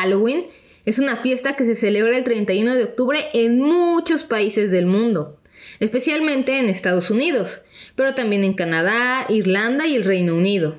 Halloween 0.03 0.47
es 0.85 0.99
una 0.99 1.15
fiesta 1.15 1.55
que 1.55 1.63
se 1.63 1.75
celebra 1.75 2.17
el 2.17 2.25
31 2.25 2.75
de 2.75 2.83
octubre 2.83 3.25
en 3.33 3.59
muchos 3.59 4.23
países 4.23 4.69
del 4.69 4.85
mundo, 4.85 5.39
especialmente 5.79 6.59
en 6.59 6.67
Estados 6.67 7.09
Unidos, 7.09 7.61
pero 7.95 8.13
también 8.13 8.43
en 8.43 8.53
Canadá, 8.53 9.25
Irlanda 9.29 9.87
y 9.87 9.95
el 9.95 10.03
Reino 10.03 10.35
Unido. 10.35 10.75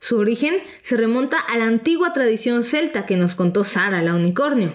Su 0.00 0.18
origen 0.18 0.56
se 0.80 0.96
remonta 0.96 1.38
a 1.38 1.56
la 1.56 1.66
antigua 1.66 2.12
tradición 2.12 2.64
celta 2.64 3.06
que 3.06 3.16
nos 3.16 3.36
contó 3.36 3.62
Sara, 3.62 4.02
la 4.02 4.16
unicornio. 4.16 4.72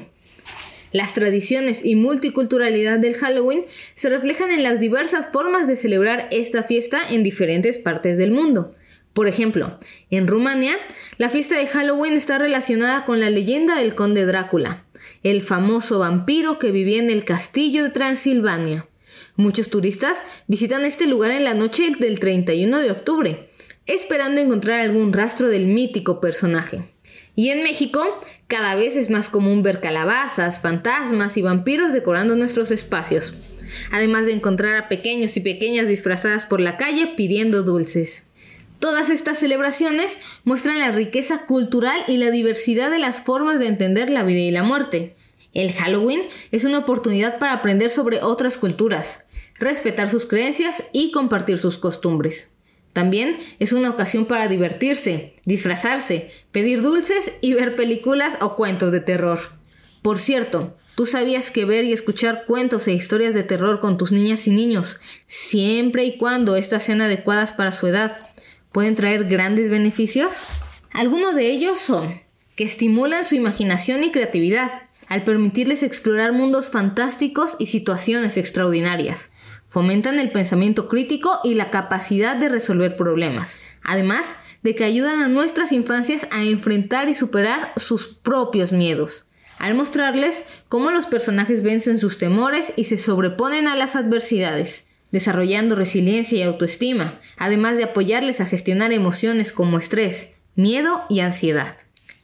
Las 0.94 1.14
tradiciones 1.14 1.86
y 1.86 1.96
multiculturalidad 1.96 3.00
del 3.00 3.16
Halloween 3.16 3.66
se 3.96 4.10
reflejan 4.10 4.50
en 4.50 4.64
las 4.64 4.80
diversas 4.80 5.30
formas 5.30 5.68
de 5.68 5.76
celebrar 5.76 6.30
esta 6.32 6.64
fiesta 6.64 7.02
en 7.12 7.22
diferentes 7.22 7.78
partes 7.78 8.18
del 8.18 8.32
mundo. 8.32 8.72
Por 9.14 9.28
ejemplo, 9.28 9.78
en 10.12 10.28
Rumania, 10.28 10.76
la 11.18 11.30
fiesta 11.30 11.58
de 11.58 11.68
Halloween 11.68 12.14
está 12.14 12.38
relacionada 12.38 13.06
con 13.06 13.20
la 13.20 13.30
leyenda 13.30 13.76
del 13.76 13.96
conde 13.96 14.26
Drácula, 14.26 14.86
el 15.24 15.42
famoso 15.42 16.00
vampiro 16.00 16.60
que 16.60 16.72
vivía 16.72 17.00
en 17.00 17.10
el 17.10 17.26
castillo 17.26 17.84
de 17.84 17.90
Transilvania. 17.90 18.88
Muchos 19.36 19.70
turistas 19.70 20.24
visitan 20.48 20.86
este 20.86 21.08
lugar 21.08 21.32
en 21.32 21.44
la 21.44 21.54
noche 21.54 21.92
del 21.98 22.20
31 22.20 22.80
de 22.80 22.92
octubre, 22.92 23.50
esperando 23.86 24.42
encontrar 24.42 24.82
algún 24.82 25.14
rastro 25.14 25.50
del 25.50 25.66
mítico 25.66 26.22
personaje. 26.22 26.94
Y 27.36 27.50
en 27.50 27.64
México, 27.64 28.20
cada 28.48 28.76
vez 28.76 28.96
es 28.96 29.10
más 29.10 29.30
común 29.30 29.64
ver 29.64 29.80
calabazas, 29.80 30.62
fantasmas 30.62 31.38
y 31.38 31.42
vampiros 31.42 31.94
decorando 31.94 32.36
nuestros 32.36 32.70
espacios, 32.70 33.36
además 33.92 34.26
de 34.26 34.34
encontrar 34.34 34.76
a 34.76 34.90
pequeños 34.90 35.38
y 35.38 35.40
pequeñas 35.40 35.88
disfrazadas 35.88 36.46
por 36.46 36.60
la 36.60 36.78
calle 36.78 37.14
pidiendo 37.16 37.64
dulces. 37.64 38.29
Todas 38.80 39.10
estas 39.10 39.38
celebraciones 39.38 40.20
muestran 40.46 40.80
la 40.80 40.92
riqueza 40.92 41.46
cultural 41.46 42.02
y 42.08 42.18
la 42.18 42.32
diversidad 42.32 42.90
de 42.90 43.00
las 43.00 43.22
formas 43.22 43.60
de 43.60 43.68
entender 43.68 44.10
la 44.10 44.24
vida 44.24 44.40
y 44.40 44.52
la 44.52 44.64
muerte. 44.64 45.16
El 45.54 45.74
Halloween 45.74 46.22
es 46.52 46.64
una 46.64 46.80
oportunidad 46.80 47.40
para 47.40 47.54
aprender 47.54 47.90
sobre 47.90 48.22
otras 48.22 48.58
culturas, 48.58 49.26
respetar 49.56 50.08
sus 50.08 50.26
creencias 50.26 50.86
y 50.94 51.12
compartir 51.12 51.58
sus 51.58 51.78
costumbres. 51.78 52.52
También 52.94 53.38
es 53.60 53.74
una 53.74 53.90
ocasión 53.90 54.26
para 54.26 54.48
divertirse, 54.48 55.36
disfrazarse, 55.46 56.32
pedir 56.52 56.82
dulces 56.82 57.34
y 57.42 57.54
ver 57.54 57.76
películas 57.76 58.38
o 58.42 58.56
cuentos 58.56 58.92
de 58.94 59.02
terror. 59.02 59.40
Por 60.02 60.20
cierto, 60.20 60.78
¿tú 60.96 61.06
sabías 61.06 61.52
que 61.52 61.66
ver 61.66 61.84
y 61.84 61.92
escuchar 61.92 62.46
cuentos 62.46 62.88
e 62.88 62.94
historias 62.94 63.34
de 63.34 63.44
terror 63.44 63.82
con 63.82 63.98
tus 63.98 64.12
niñas 64.12 64.48
y 64.48 64.52
niños, 64.52 65.02
siempre 65.28 66.06
y 66.06 66.18
cuando 66.18 66.56
éstas 66.56 66.84
sean 66.84 67.02
adecuadas 67.02 67.52
para 67.52 67.72
su 67.72 67.88
edad, 67.88 68.20
pueden 68.72 68.96
traer 68.96 69.26
grandes 69.26 69.70
beneficios? 69.70 70.46
Algunos 70.92 71.36
de 71.36 71.50
ellos 71.50 71.80
son 71.80 72.22
que 72.56 72.64
estimulan 72.64 73.26
su 73.26 73.36
imaginación 73.36 74.04
y 74.04 74.12
creatividad, 74.12 74.84
al 75.08 75.24
permitirles 75.24 75.82
explorar 75.82 76.34
mundos 76.34 76.70
fantásticos 76.70 77.56
y 77.58 77.68
situaciones 77.68 78.38
extraordinarias. 78.38 79.32
Fomentan 79.70 80.20
el 80.20 80.32
pensamiento 80.32 80.90
crítico 80.90 81.40
y 81.44 81.54
la 81.54 81.72
capacidad 81.72 82.36
de 82.36 82.50
resolver 82.50 82.96
problemas. 82.96 83.62
Además 83.82 84.36
de 84.62 84.76
que 84.76 84.84
ayudan 84.84 85.22
a 85.22 85.30
nuestras 85.30 85.72
infancias 85.72 86.28
a 86.32 86.44
enfrentar 86.44 87.08
y 87.08 87.14
superar 87.14 87.72
sus 87.78 88.08
propios 88.08 88.72
miedos, 88.72 89.30
al 89.58 89.74
mostrarles 89.74 90.44
cómo 90.68 90.92
los 90.92 91.06
personajes 91.06 91.64
vencen 91.64 91.98
sus 91.98 92.18
temores 92.18 92.74
y 92.76 92.84
se 92.84 92.98
sobreponen 92.98 93.68
a 93.68 93.76
las 93.76 93.96
adversidades, 93.96 94.89
desarrollando 95.12 95.76
resiliencia 95.76 96.38
y 96.38 96.44
autoestima, 96.44 97.20
además 97.38 97.78
de 97.78 97.84
apoyarles 97.84 98.42
a 98.42 98.46
gestionar 98.46 98.92
emociones 98.94 99.52
como 99.52 99.78
estrés, 99.78 100.34
miedo 100.56 101.04
y 101.10 101.22
ansiedad. 101.22 101.76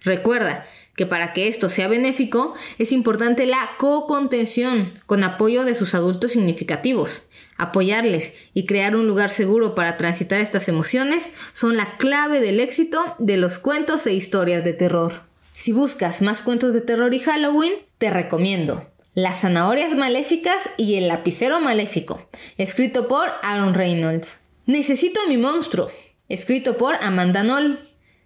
Recuerda 0.01 0.67
que 0.95 1.05
para 1.05 1.33
que 1.33 1.47
esto 1.47 1.69
sea 1.69 1.87
benéfico 1.87 2.53
es 2.77 2.91
importante 2.91 3.45
la 3.45 3.69
co-contención 3.77 5.01
con 5.05 5.23
apoyo 5.23 5.65
de 5.65 5.75
sus 5.75 5.93
adultos 5.93 6.31
significativos. 6.31 7.29
Apoyarles 7.57 8.33
y 8.53 8.65
crear 8.65 8.95
un 8.95 9.07
lugar 9.07 9.29
seguro 9.29 9.75
para 9.75 9.97
transitar 9.97 10.39
estas 10.39 10.67
emociones 10.67 11.33
son 11.51 11.77
la 11.77 11.97
clave 11.97 12.41
del 12.41 12.59
éxito 12.59 13.15
de 13.19 13.37
los 13.37 13.59
cuentos 13.59 14.05
e 14.07 14.13
historias 14.13 14.63
de 14.63 14.73
terror. 14.73 15.23
Si 15.53 15.71
buscas 15.71 16.21
más 16.21 16.41
cuentos 16.41 16.73
de 16.73 16.81
terror 16.81 17.13
y 17.13 17.19
Halloween, 17.19 17.73
te 17.97 18.09
recomiendo 18.09 18.85
Las 19.15 19.39
zanahorias 19.39 19.95
maléficas 19.95 20.69
y 20.75 20.95
el 20.95 21.07
lapicero 21.07 21.61
maléfico, 21.61 22.27
escrito 22.57 23.07
por 23.07 23.29
Aaron 23.43 23.73
Reynolds. 23.73 24.41
Necesito 24.65 25.21
mi 25.29 25.37
monstruo, 25.37 25.87
escrito 26.27 26.75
por 26.75 26.95
Amanda 27.01 27.43
Knoll. 27.43 27.79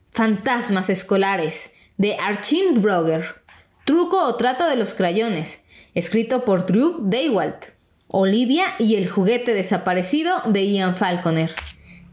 Fantasmas 0.10 0.90
escolares, 0.90 1.74
de 1.98 2.16
Archim 2.16 2.82
Broger. 2.82 3.44
Truco 3.86 4.24
o 4.24 4.36
trato 4.36 4.68
de 4.68 4.78
los 4.78 4.96
crayones, 4.96 5.64
escrito 5.94 6.44
por 6.44 6.66
Drew 6.66 7.02
Daywalt. 7.04 7.66
Olivia 8.08 8.66
y 8.80 8.96
el 8.96 9.08
juguete 9.08 9.54
desaparecido 9.54 10.42
de 10.48 10.66
Ian 10.72 10.96
Falconer. 10.96 11.54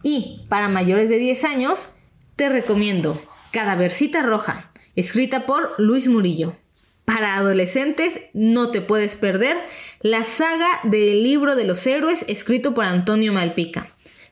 Y, 0.03 0.45
para 0.51 0.69
mayores 0.69 1.09
de 1.09 1.17
10 1.17 1.45
años, 1.45 1.95
te 2.37 2.51
recomiendo 2.51 3.19
Cadavercita 3.53 4.21
Roja, 4.21 4.71
escrita 4.97 5.47
por 5.47 5.73
Luis 5.79 6.09
Murillo. 6.09 6.59
Para 7.07 7.37
adolescentes, 7.37 8.21
no 8.35 8.71
te 8.71 8.83
puedes 8.83 9.15
perder 9.15 9.57
la 10.01 10.23
saga 10.23 10.69
del 10.83 11.23
libro 11.23 11.57
de 11.57 11.65
los 11.65 11.87
héroes, 11.87 12.27
escrito 12.29 12.75
por 12.75 12.85
Antonio 12.85 13.33
Malpica, 13.33 13.87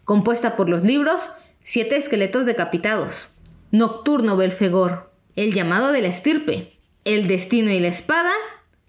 compuesta 0.05 0.57
por 0.57 0.69
los 0.69 0.83
libros 0.83 1.31
Siete 1.67 1.97
esqueletos 1.97 2.45
decapitados, 2.45 3.37
Nocturno 3.71 4.37
Belfegor, 4.37 5.11
El 5.35 5.55
llamado 5.55 5.93
de 5.93 6.03
la 6.03 6.09
estirpe, 6.09 6.73
El 7.07 7.27
destino 7.27 7.71
y 7.71 7.79
la 7.79 7.89
espada 7.89 8.33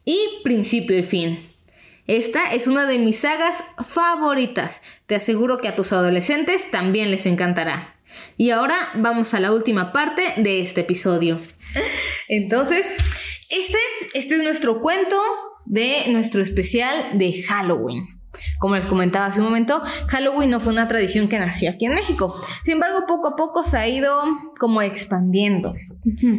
y 0.04 0.20
Principio 0.44 0.98
y 0.98 1.04
fin. 1.04 1.40
Esta 2.06 2.54
es 2.54 2.68
una 2.68 2.86
de 2.86 3.00
mis 3.00 3.20
sagas 3.20 3.64
favoritas. 3.84 4.82
Te 5.06 5.16
aseguro 5.16 5.60
que 5.60 5.70
a 5.70 5.78
tus 5.78 5.94
adolescentes 5.94 6.70
también 6.70 7.12
les 7.12 7.26
encantará. 7.26 7.96
Y 8.36 8.50
ahora 8.50 8.76
vamos 8.96 9.34
a 9.34 9.40
la 9.40 9.54
última 9.54 9.94
parte 9.94 10.22
de 10.36 10.60
este 10.60 10.82
episodio. 10.82 11.40
Entonces, 12.28 12.86
este, 13.50 13.78
este 14.14 14.36
es 14.36 14.44
nuestro 14.44 14.82
cuento 14.82 15.18
de 15.66 16.04
nuestro 16.10 16.42
especial 16.42 17.18
de 17.18 17.44
Halloween. 17.44 18.16
Como 18.60 18.76
les 18.76 18.86
comentaba 18.86 19.26
hace 19.26 19.40
un 19.40 19.46
momento, 19.46 19.82
Halloween 20.08 20.50
no 20.50 20.60
fue 20.60 20.74
una 20.74 20.88
tradición 20.88 21.28
que 21.28 21.40
nació 21.40 21.70
aquí 21.70 21.86
en 21.86 21.94
México. 21.94 22.36
Sin 22.64 22.74
embargo, 22.74 23.06
poco 23.08 23.30
a 23.30 23.36
poco 23.36 23.64
se 23.64 23.78
ha 23.78 23.88
ido 23.88 24.14
como 24.60 24.82
expandiendo. 24.82 25.74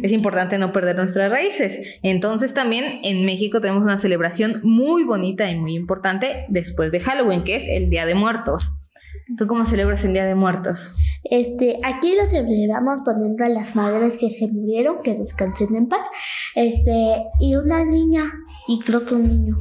Es 0.01 0.11
importante 0.11 0.57
no 0.57 0.71
perder 0.71 0.95
nuestras 0.95 1.29
raíces. 1.31 1.97
Entonces 2.03 2.53
también 2.53 2.99
en 3.03 3.25
México 3.25 3.61
tenemos 3.61 3.83
una 3.83 3.97
celebración 3.97 4.61
muy 4.63 5.03
bonita 5.03 5.49
y 5.49 5.57
muy 5.57 5.75
importante 5.75 6.45
después 6.49 6.91
de 6.91 6.99
Halloween, 6.99 7.43
que 7.43 7.55
es 7.55 7.63
el 7.67 7.89
Día 7.89 8.05
de 8.05 8.15
Muertos. 8.15 8.86
¿Tú 9.35 9.45
cómo 9.45 9.65
celebras 9.65 10.05
el 10.05 10.13
Día 10.13 10.25
de 10.25 10.35
Muertos? 10.35 10.95
Este, 11.23 11.75
aquí 11.85 12.15
lo 12.15 12.29
celebramos 12.29 13.01
poniendo 13.03 13.43
a 13.43 13.49
las 13.49 13.75
madres 13.75 14.17
que 14.17 14.29
se 14.29 14.47
murieron, 14.47 15.01
que 15.03 15.15
descansen 15.15 15.75
en 15.75 15.89
paz. 15.89 16.07
Este, 16.55 17.23
y 17.39 17.55
una 17.55 17.83
niña, 17.83 18.31
y 18.67 18.79
creo 18.79 19.05
que 19.05 19.15
un 19.15 19.27
niño. 19.27 19.57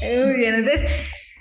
Muy 0.00 0.36
bien, 0.36 0.54
entonces, 0.54 0.90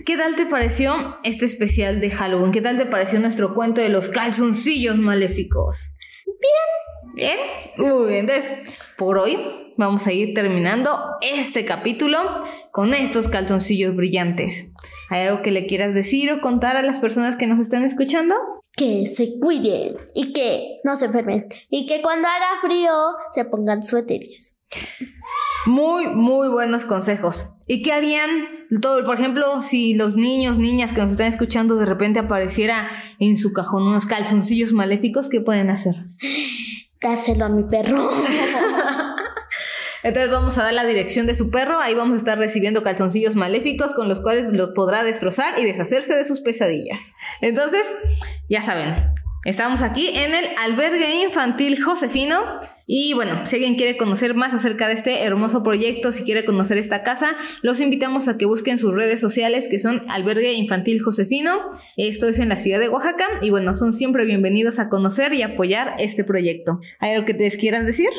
¿qué 0.05 0.17
tal 0.17 0.35
te 0.35 0.45
pareció 0.45 0.93
este 1.23 1.45
especial 1.45 2.01
de 2.01 2.09
Halloween? 2.09 2.51
¿Qué 2.51 2.61
tal 2.61 2.75
te 2.75 2.85
pareció 2.85 3.19
nuestro 3.21 3.55
cuento 3.55 3.79
de 3.79 3.89
los 3.89 4.09
calzoncillos 4.09 4.97
maléficos? 4.97 5.95
Bien. 6.25 7.15
Bien. 7.15 7.37
Muy 7.77 8.09
bien, 8.09 8.29
entonces, 8.29 8.77
por 8.97 9.17
hoy 9.17 9.37
vamos 9.77 10.05
a 10.05 10.11
ir 10.11 10.33
terminando 10.33 10.99
este 11.21 11.63
capítulo 11.63 12.19
con 12.71 12.93
estos 12.93 13.29
calzoncillos 13.29 13.95
brillantes. 13.95 14.73
¿Hay 15.09 15.27
algo 15.27 15.41
que 15.41 15.51
le 15.51 15.65
quieras 15.65 15.93
decir 15.93 16.31
o 16.31 16.41
contar 16.41 16.77
a 16.77 16.81
las 16.81 16.99
personas 16.99 17.35
que 17.35 17.47
nos 17.47 17.59
están 17.59 17.83
escuchando? 17.83 18.35
Que 18.75 19.07
se 19.07 19.39
cuiden 19.39 19.97
y 20.13 20.33
que 20.33 20.79
no 20.83 20.95
se 20.95 21.05
enfermen. 21.05 21.47
Y 21.69 21.85
que 21.85 22.01
cuando 22.01 22.27
haga 22.27 22.61
frío 22.61 22.93
se 23.33 23.45
pongan 23.45 23.83
suéteres. 23.83 24.61
Muy, 25.65 26.07
muy 26.07 26.47
buenos 26.47 26.85
consejos. 26.85 27.55
¿Y 27.67 27.81
qué 27.81 27.91
harían? 27.91 28.29
Todo, 28.81 29.03
por 29.03 29.15
ejemplo, 29.15 29.61
si 29.61 29.95
los 29.95 30.15
niños, 30.15 30.59
niñas 30.59 30.93
que 30.93 31.01
nos 31.01 31.11
están 31.11 31.27
escuchando 31.27 31.75
de 31.75 31.85
repente 31.85 32.19
apareciera 32.19 32.89
en 33.19 33.35
su 33.35 33.51
cajón 33.51 33.83
unos 33.83 34.05
calzoncillos 34.05 34.73
maléficos, 34.73 35.27
¿qué 35.27 35.41
pueden 35.41 35.71
hacer? 35.71 35.95
Dárselo 37.01 37.45
a 37.45 37.49
mi 37.49 37.63
perro. 37.63 38.11
Entonces 40.03 40.31
vamos 40.31 40.57
a 40.57 40.63
dar 40.63 40.73
la 40.73 40.85
dirección 40.85 41.27
de 41.27 41.33
su 41.33 41.51
perro, 41.51 41.79
ahí 41.79 41.93
vamos 41.93 42.15
a 42.15 42.19
estar 42.19 42.37
recibiendo 42.37 42.83
calzoncillos 42.83 43.35
maléficos 43.35 43.93
con 43.93 44.07
los 44.07 44.21
cuales 44.21 44.51
los 44.53 44.69
podrá 44.69 45.03
destrozar 45.03 45.59
y 45.59 45.65
deshacerse 45.65 46.15
de 46.15 46.23
sus 46.23 46.41
pesadillas. 46.41 47.15
Entonces, 47.41 47.83
ya 48.47 48.61
saben, 48.61 49.09
estamos 49.45 49.81
aquí 49.81 50.09
en 50.09 50.33
el 50.33 50.45
albergue 50.57 51.21
infantil 51.23 51.81
Josefino. 51.81 52.39
Y 52.91 53.13
bueno, 53.13 53.45
si 53.45 53.57
alguien 53.57 53.75
quiere 53.75 53.97
conocer 53.97 54.33
más 54.33 54.51
acerca 54.55 54.87
de 54.87 54.93
este 54.93 55.23
hermoso 55.23 55.61
proyecto, 55.61 56.11
si 56.11 56.23
quiere 56.23 56.43
conocer 56.43 56.79
esta 56.79 57.03
casa, 57.03 57.35
los 57.61 57.81
invitamos 57.81 58.27
a 58.27 58.37
que 58.39 58.45
busquen 58.45 58.79
sus 58.79 58.95
redes 58.95 59.21
sociales 59.21 59.67
que 59.69 59.77
son 59.77 60.09
Albergue 60.09 60.53
Infantil 60.53 60.99
Josefino. 60.99 61.69
Esto 61.97 62.27
es 62.27 62.39
en 62.39 62.49
la 62.49 62.55
ciudad 62.55 62.79
de 62.79 62.89
Oaxaca 62.89 63.25
y 63.43 63.51
bueno, 63.51 63.75
son 63.75 63.93
siempre 63.93 64.25
bienvenidos 64.25 64.79
a 64.79 64.89
conocer 64.89 65.33
y 65.33 65.43
apoyar 65.43 65.97
este 65.99 66.23
proyecto. 66.23 66.79
¿Hay 66.99 67.11
algo 67.11 67.27
que 67.27 67.35
te 67.35 67.47
quieras 67.51 67.85
decir? 67.85 68.09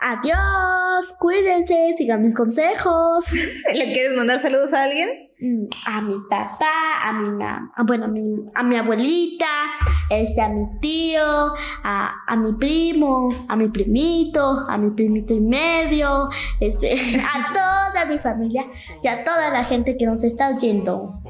Adiós, 0.00 1.14
cuídense, 1.20 1.92
sigan 1.94 2.22
mis 2.22 2.34
consejos. 2.34 3.26
¿Le 3.74 3.92
quieres 3.92 4.16
mandar 4.16 4.40
saludos 4.40 4.72
a 4.72 4.84
alguien? 4.84 5.33
Mm, 5.44 5.68
a 5.84 6.00
mi 6.00 6.16
papá, 6.30 7.04
a 7.04 7.12
mi 7.12 7.28
mamá, 7.28 7.70
bueno, 7.84 8.06
a 8.06 8.08
mi, 8.08 8.34
a 8.54 8.62
mi 8.62 8.76
abuelita, 8.76 9.74
este, 10.08 10.40
a 10.40 10.48
mi 10.48 10.80
tío, 10.80 11.52
a, 11.82 12.14
a 12.26 12.34
mi 12.34 12.54
primo, 12.54 13.28
a 13.46 13.54
mi 13.54 13.68
primito, 13.68 14.64
a 14.66 14.78
mi 14.78 14.92
primito 14.92 15.34
y 15.34 15.40
medio, 15.40 16.30
este, 16.60 16.94
a 17.20 17.52
toda 17.52 18.06
mi 18.06 18.18
familia 18.18 18.64
y 19.02 19.06
a 19.06 19.22
toda 19.22 19.50
la 19.50 19.64
gente 19.64 19.98
que 19.98 20.06
nos 20.06 20.24
está 20.24 20.48
oyendo. 20.48 21.20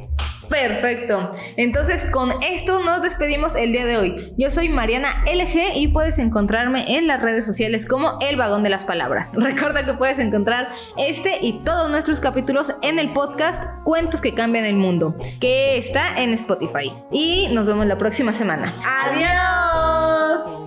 Perfecto. 0.49 1.31
Entonces 1.57 2.05
con 2.11 2.31
esto 2.43 2.83
nos 2.83 3.03
despedimos 3.03 3.55
el 3.55 3.73
día 3.73 3.85
de 3.85 3.97
hoy. 3.97 4.35
Yo 4.37 4.51
soy 4.51 4.69
Mariana 4.69 5.25
LG 5.27 5.77
y 5.77 5.89
puedes 5.89 6.19
encontrarme 6.19 6.97
en 6.97 7.07
las 7.07 7.21
redes 7.21 7.45
sociales 7.47 7.87
como 7.87 8.19
El 8.21 8.37
Vagón 8.37 8.63
de 8.63 8.71
las 8.71 8.85
Palabras. 8.85 9.33
Recuerda 9.37 9.85
que 9.85 9.95
puedes 9.95 10.19
encontrar 10.19 10.69
este 10.97 11.39
y 11.41 11.65
todos 11.65 11.91
nuestros 11.91 12.21
capítulos 12.21 12.75
en 12.83 12.99
el 12.99 13.13
podcast 13.13 13.65
Cuentos 13.85 14.21
que 14.21 14.35
cambian 14.35 14.65
el 14.65 14.77
mundo, 14.77 15.17
que 15.41 15.77
está 15.77 16.23
en 16.23 16.33
Spotify. 16.33 16.93
Y 17.11 17.49
nos 17.53 17.67
vemos 17.67 17.87
la 17.87 17.99
próxima 17.99 18.33
semana. 18.33 18.75
Adiós. 18.85 20.64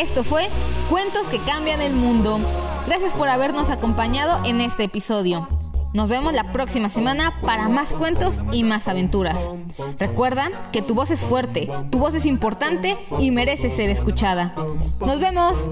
Esto 0.00 0.24
fue 0.24 0.48
Cuentos 0.88 1.28
que 1.28 1.38
cambian 1.40 1.82
el 1.82 1.92
mundo. 1.92 2.40
Gracias 2.86 3.12
por 3.12 3.28
habernos 3.28 3.68
acompañado 3.68 4.40
en 4.46 4.62
este 4.62 4.84
episodio. 4.84 5.46
Nos 5.92 6.08
vemos 6.08 6.32
la 6.32 6.52
próxima 6.52 6.88
semana 6.88 7.38
para 7.44 7.68
más 7.68 7.94
cuentos 7.94 8.40
y 8.50 8.64
más 8.64 8.88
aventuras. 8.88 9.50
Recuerda 9.98 10.48
que 10.72 10.80
tu 10.80 10.94
voz 10.94 11.10
es 11.10 11.20
fuerte, 11.20 11.70
tu 11.90 11.98
voz 11.98 12.14
es 12.14 12.24
importante 12.24 12.96
y 13.18 13.30
merece 13.30 13.68
ser 13.68 13.90
escuchada. 13.90 14.54
Nos 15.00 15.20
vemos. 15.20 15.68